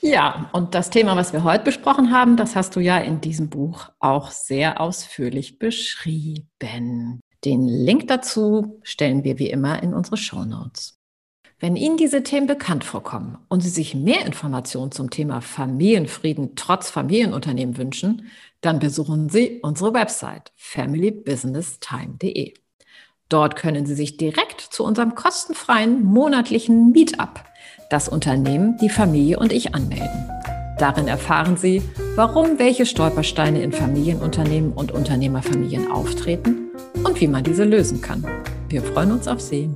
Ja, 0.00 0.50
und 0.52 0.74
das 0.74 0.90
Thema, 0.90 1.16
was 1.16 1.32
wir 1.32 1.44
heute 1.44 1.64
besprochen 1.64 2.12
haben, 2.12 2.36
das 2.36 2.54
hast 2.54 2.76
du 2.76 2.80
ja 2.80 2.98
in 2.98 3.20
diesem 3.20 3.48
Buch 3.48 3.88
auch 3.98 4.30
sehr 4.30 4.80
ausführlich 4.80 5.58
beschrieben. 5.58 7.20
Den 7.44 7.66
Link 7.66 8.08
dazu 8.08 8.80
stellen 8.82 9.24
wir 9.24 9.38
wie 9.38 9.50
immer 9.50 9.82
in 9.82 9.94
unsere 9.94 10.16
Show 10.16 10.44
Notes. 10.44 10.98
Wenn 11.58 11.76
Ihnen 11.76 11.96
diese 11.96 12.22
Themen 12.22 12.46
bekannt 12.46 12.84
vorkommen 12.84 13.38
und 13.48 13.62
Sie 13.62 13.70
sich 13.70 13.94
mehr 13.94 14.26
Informationen 14.26 14.92
zum 14.92 15.08
Thema 15.08 15.40
Familienfrieden 15.40 16.54
trotz 16.54 16.90
Familienunternehmen 16.90 17.78
wünschen, 17.78 18.30
dann 18.60 18.78
besuchen 18.78 19.30
Sie 19.30 19.60
unsere 19.62 19.94
Website 19.94 20.52
familybusinesstime.de. 20.56 22.52
Dort 23.28 23.56
können 23.56 23.86
Sie 23.86 23.94
sich 23.94 24.18
direkt 24.18 24.60
zu 24.60 24.84
unserem 24.84 25.14
kostenfreien 25.14 26.04
monatlichen 26.04 26.90
Meetup, 26.90 27.42
das 27.88 28.08
Unternehmen, 28.08 28.76
die 28.78 28.88
Familie 28.88 29.38
und 29.38 29.52
ich 29.52 29.74
anmelden. 29.74 30.30
Darin 30.78 31.08
erfahren 31.08 31.56
Sie, 31.56 31.82
warum 32.16 32.58
welche 32.58 32.84
Stolpersteine 32.84 33.62
in 33.62 33.72
Familienunternehmen 33.72 34.72
und 34.72 34.92
Unternehmerfamilien 34.92 35.90
auftreten 35.90 36.70
und 37.04 37.20
wie 37.20 37.28
man 37.28 37.44
diese 37.44 37.64
lösen 37.64 38.00
kann. 38.00 38.26
Wir 38.68 38.82
freuen 38.82 39.12
uns 39.12 39.28
auf 39.28 39.40
Sie. 39.40 39.70